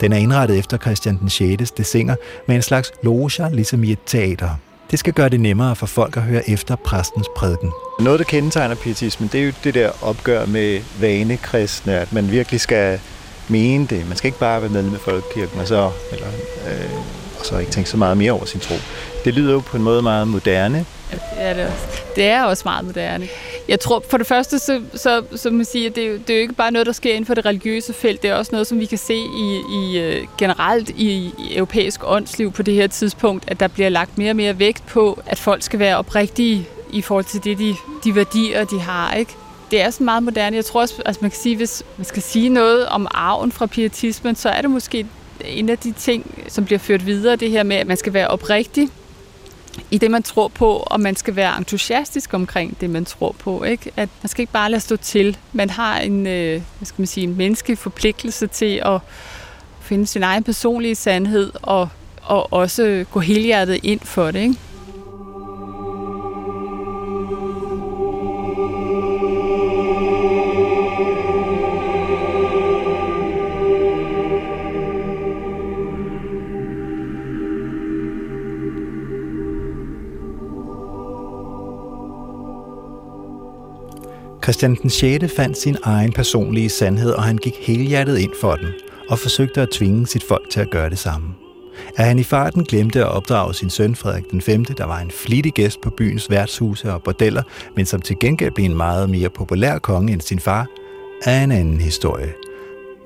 Den 0.00 0.12
er 0.12 0.16
indrettet 0.16 0.58
efter 0.58 0.78
Christian 0.78 1.18
den 1.18 1.30
6. 1.30 1.70
desinger 1.70 2.14
med 2.46 2.56
en 2.56 2.62
slags 2.62 2.92
loger, 3.02 3.48
ligesom 3.52 3.84
i 3.84 3.92
et 3.92 3.98
teater. 4.06 4.50
Det 4.90 4.98
skal 4.98 5.12
gøre 5.12 5.28
det 5.28 5.40
nemmere 5.40 5.76
for 5.76 5.86
folk 5.86 6.16
at 6.16 6.22
høre 6.22 6.50
efter 6.50 6.76
præstens 6.76 7.26
prædiken. 7.36 7.70
Noget, 8.00 8.18
der 8.18 8.24
kendetegner 8.24 8.74
pietismen, 8.74 9.28
det 9.32 9.40
er 9.40 9.46
jo 9.46 9.52
det 9.64 9.74
der 9.74 9.90
opgør 10.02 10.46
med 10.46 10.80
vanekristne, 11.00 11.92
at 11.92 12.12
man 12.12 12.30
virkelig 12.30 12.60
skal 12.60 13.00
mene 13.48 13.86
det. 13.86 14.08
Man 14.08 14.16
skal 14.16 14.28
ikke 14.28 14.38
bare 14.38 14.60
være 14.62 14.70
medlem 14.70 14.94
af 14.94 15.00
folkekirken, 15.00 15.60
og 15.60 15.68
så, 15.68 15.90
eller, 16.12 16.28
øh, 16.68 16.90
og 17.40 17.46
så 17.46 17.58
ikke 17.58 17.72
tænke 17.72 17.90
så 17.90 17.96
meget 17.96 18.16
mere 18.16 18.32
over 18.32 18.44
sin 18.44 18.60
tro. 18.60 18.74
Det 19.24 19.34
lyder 19.34 19.52
jo 19.52 19.60
på 19.60 19.76
en 19.76 19.82
måde 19.82 20.02
meget 20.02 20.28
moderne, 20.28 20.86
det 21.10 21.20
er, 21.36 21.66
også. 21.66 22.02
det 22.16 22.24
er 22.24 22.42
også 22.42 22.62
meget 22.66 22.84
moderne. 22.84 23.28
Jeg 23.68 23.80
tror, 23.80 24.04
for 24.10 24.18
det 24.18 24.26
første, 24.26 24.58
så, 24.58 24.82
så, 24.94 25.22
så 25.36 25.50
man 25.50 25.64
siger, 25.64 25.90
det, 25.90 26.04
er 26.04 26.08
jo, 26.08 26.16
det 26.16 26.30
er 26.30 26.34
jo 26.34 26.40
ikke 26.40 26.54
bare 26.54 26.70
noget, 26.70 26.86
der 26.86 26.92
sker 26.92 27.10
inden 27.10 27.26
for 27.26 27.34
det 27.34 27.46
religiøse 27.46 27.92
felt. 27.92 28.22
Det 28.22 28.30
er 28.30 28.34
også 28.34 28.52
noget, 28.52 28.66
som 28.66 28.80
vi 28.80 28.86
kan 28.86 28.98
se 28.98 29.14
i, 29.14 29.60
i 29.70 29.98
øh, 29.98 30.26
generelt 30.38 30.90
i, 30.90 31.32
i 31.38 31.56
europæisk 31.56 32.00
åndsliv 32.04 32.52
på 32.52 32.62
det 32.62 32.74
her 32.74 32.86
tidspunkt, 32.86 33.44
at 33.46 33.60
der 33.60 33.68
bliver 33.68 33.88
lagt 33.88 34.18
mere 34.18 34.30
og 34.30 34.36
mere 34.36 34.58
vægt 34.58 34.86
på, 34.86 35.22
at 35.26 35.38
folk 35.38 35.62
skal 35.62 35.78
være 35.78 35.96
oprigtige 35.96 36.68
i 36.92 37.02
forhold 37.02 37.24
til 37.24 37.44
det, 37.44 37.58
de, 37.58 37.74
de 38.04 38.14
værdier, 38.14 38.64
de 38.64 38.80
har. 38.80 39.14
Ikke? 39.14 39.32
det 39.70 39.80
er 39.80 39.90
så 39.90 40.02
meget 40.02 40.22
moderne. 40.22 40.56
Jeg 40.56 40.64
tror 40.64 40.80
også, 40.80 41.02
altså 41.06 41.18
man 41.22 41.30
kan 41.30 41.40
sige, 41.40 41.56
hvis 41.56 41.82
man 41.96 42.04
skal 42.04 42.22
sige 42.22 42.48
noget 42.48 42.86
om 42.86 43.06
arven 43.10 43.52
fra 43.52 43.66
pietismen, 43.66 44.36
så 44.36 44.48
er 44.48 44.60
det 44.60 44.70
måske 44.70 45.06
en 45.44 45.68
af 45.68 45.78
de 45.78 45.92
ting, 45.92 46.44
som 46.48 46.64
bliver 46.64 46.78
ført 46.78 47.06
videre, 47.06 47.36
det 47.36 47.50
her 47.50 47.62
med, 47.62 47.76
at 47.76 47.86
man 47.86 47.96
skal 47.96 48.12
være 48.12 48.28
oprigtig 48.28 48.88
i 49.90 49.98
det, 49.98 50.10
man 50.10 50.22
tror 50.22 50.48
på, 50.48 50.86
og 50.86 51.00
man 51.00 51.16
skal 51.16 51.36
være 51.36 51.58
entusiastisk 51.58 52.34
omkring 52.34 52.80
det, 52.80 52.90
man 52.90 53.04
tror 53.04 53.32
på. 53.38 53.64
Ikke? 53.64 53.90
At 53.96 54.08
man 54.22 54.28
skal 54.28 54.42
ikke 54.42 54.52
bare 54.52 54.70
lade 54.70 54.80
stå 54.80 54.96
til. 54.96 55.36
Man 55.52 55.70
har 55.70 55.98
en, 55.98 56.26
øh, 56.26 56.62
hvad 56.78 56.86
skal 56.86 57.00
man 57.00 57.06
sige, 57.06 57.24
en 57.24 57.36
menneskelig 57.36 57.78
forpligtelse 57.78 58.46
til 58.46 58.82
at 58.84 59.00
finde 59.80 60.06
sin 60.06 60.22
egen 60.22 60.44
personlige 60.44 60.94
sandhed, 60.94 61.52
og, 61.62 61.88
og 62.22 62.52
også 62.52 63.04
gå 63.12 63.20
helhjertet 63.20 63.80
ind 63.82 64.00
for 64.00 64.30
det. 64.30 64.40
Ikke? 64.40 64.54
Christian 84.48 84.74
den 84.74 84.90
6. 84.90 85.34
fandt 85.36 85.58
sin 85.58 85.76
egen 85.82 86.12
personlige 86.12 86.68
sandhed, 86.68 87.10
og 87.10 87.22
han 87.22 87.36
gik 87.36 87.54
helhjertet 87.60 88.18
ind 88.18 88.32
for 88.40 88.56
den, 88.56 88.68
og 89.08 89.18
forsøgte 89.18 89.60
at 89.60 89.68
tvinge 89.70 90.06
sit 90.06 90.24
folk 90.24 90.50
til 90.50 90.60
at 90.60 90.70
gøre 90.70 90.90
det 90.90 90.98
samme. 90.98 91.28
At 91.96 92.04
han 92.04 92.18
i 92.18 92.22
farten 92.22 92.64
glemte 92.64 93.00
at 93.00 93.08
opdrage 93.08 93.54
sin 93.54 93.70
søn 93.70 93.94
Frederik 93.94 94.30
den 94.30 94.40
5., 94.40 94.64
der 94.64 94.84
var 94.84 94.98
en 94.98 95.10
flittig 95.10 95.52
gæst 95.52 95.80
på 95.80 95.90
byens 95.90 96.30
værtshuse 96.30 96.92
og 96.92 97.02
bordeller, 97.02 97.42
men 97.76 97.86
som 97.86 98.00
til 98.00 98.18
gengæld 98.18 98.52
blev 98.52 98.64
en 98.66 98.76
meget 98.76 99.10
mere 99.10 99.28
populær 99.28 99.78
konge 99.78 100.12
end 100.12 100.20
sin 100.20 100.38
far, 100.38 100.66
er 101.24 101.44
en 101.44 101.52
anden 101.52 101.80
historie. 101.80 102.32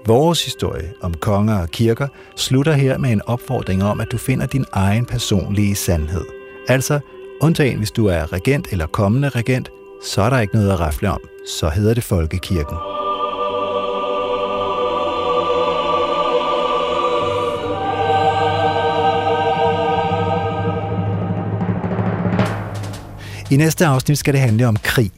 Vores 0.06 0.44
historie 0.44 0.92
om 1.00 1.14
konger 1.14 1.58
og 1.58 1.68
kirker 1.68 2.08
slutter 2.36 2.72
her 2.72 2.98
med 2.98 3.10
en 3.10 3.22
opfordring 3.26 3.84
om, 3.84 4.00
at 4.00 4.12
du 4.12 4.18
finder 4.18 4.46
din 4.46 4.64
egen 4.72 5.06
personlige 5.06 5.74
sandhed. 5.74 6.24
Altså, 6.68 7.00
undtagen 7.40 7.78
hvis 7.78 7.90
du 7.90 8.06
er 8.06 8.32
regent 8.32 8.68
eller 8.70 8.86
kommende 8.86 9.28
regent, 9.28 9.70
så 10.04 10.22
er 10.22 10.30
der 10.30 10.40
ikke 10.40 10.54
noget 10.54 10.72
at 10.72 10.80
rafle 10.80 11.10
om. 11.10 11.20
Så 11.46 11.68
hedder 11.68 11.94
det 11.94 12.04
Folkekirken. 12.04 12.76
I 23.50 23.56
næste 23.56 23.86
afsnit 23.86 24.18
skal 24.18 24.34
det 24.34 24.40
handle 24.40 24.66
om 24.66 24.76
krig. 24.76 25.10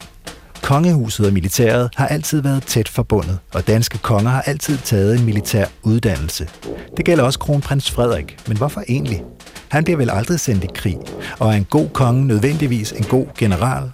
Kongehuset 0.61 1.27
og 1.27 1.33
militæret 1.33 1.89
har 1.95 2.07
altid 2.07 2.41
været 2.41 2.63
tæt 2.63 2.89
forbundet, 2.89 3.39
og 3.53 3.67
danske 3.67 3.97
konger 3.97 4.29
har 4.29 4.41
altid 4.41 4.77
taget 4.77 5.19
en 5.19 5.25
militær 5.25 5.65
uddannelse. 5.83 6.49
Det 6.97 7.05
gælder 7.05 7.23
også 7.23 7.39
kronprins 7.39 7.91
Frederik, 7.91 8.37
men 8.47 8.57
hvorfor 8.57 8.83
egentlig? 8.89 9.23
Han 9.69 9.83
bliver 9.83 9.97
vel 9.97 10.09
aldrig 10.09 10.39
sendt 10.39 10.63
i 10.63 10.67
krig, 10.75 10.97
og 11.39 11.49
er 11.49 11.53
en 11.53 11.65
god 11.65 11.89
konge 11.89 12.27
nødvendigvis 12.27 12.91
en 12.91 13.03
god 13.03 13.25
general, 13.37 13.91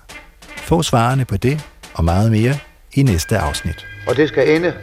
få 0.71 0.81
svarene 0.81 1.25
på 1.25 1.37
det 1.37 1.65
og 1.93 2.03
meget 2.03 2.31
mere 2.31 2.55
i 2.93 3.03
næste 3.03 3.37
afsnit. 3.37 3.87
Og 4.07 4.15
det 4.15 4.27
skal 4.27 4.55
ende 4.55 4.73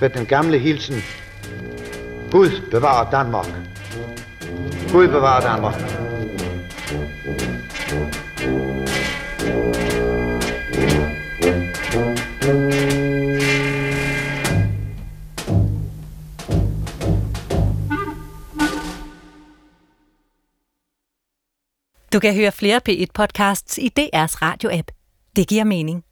med 0.00 0.10
den 0.10 0.26
gamle 0.26 0.58
hilsen. 0.58 0.96
Gud 2.30 2.70
bevarer 2.70 3.10
Danmark. 3.10 3.46
Gud 4.92 5.08
bevarer 5.08 5.40
Danmark. 5.40 5.74
Du 22.12 22.18
kan 22.20 22.34
høre 22.34 22.52
flere 22.52 22.80
P1-podcasts 22.88 23.78
i 23.78 23.90
DR's 23.98 24.36
radio-app. 24.42 24.97
Det 25.38 25.50
giver 25.50 25.64
mening. 25.64 26.07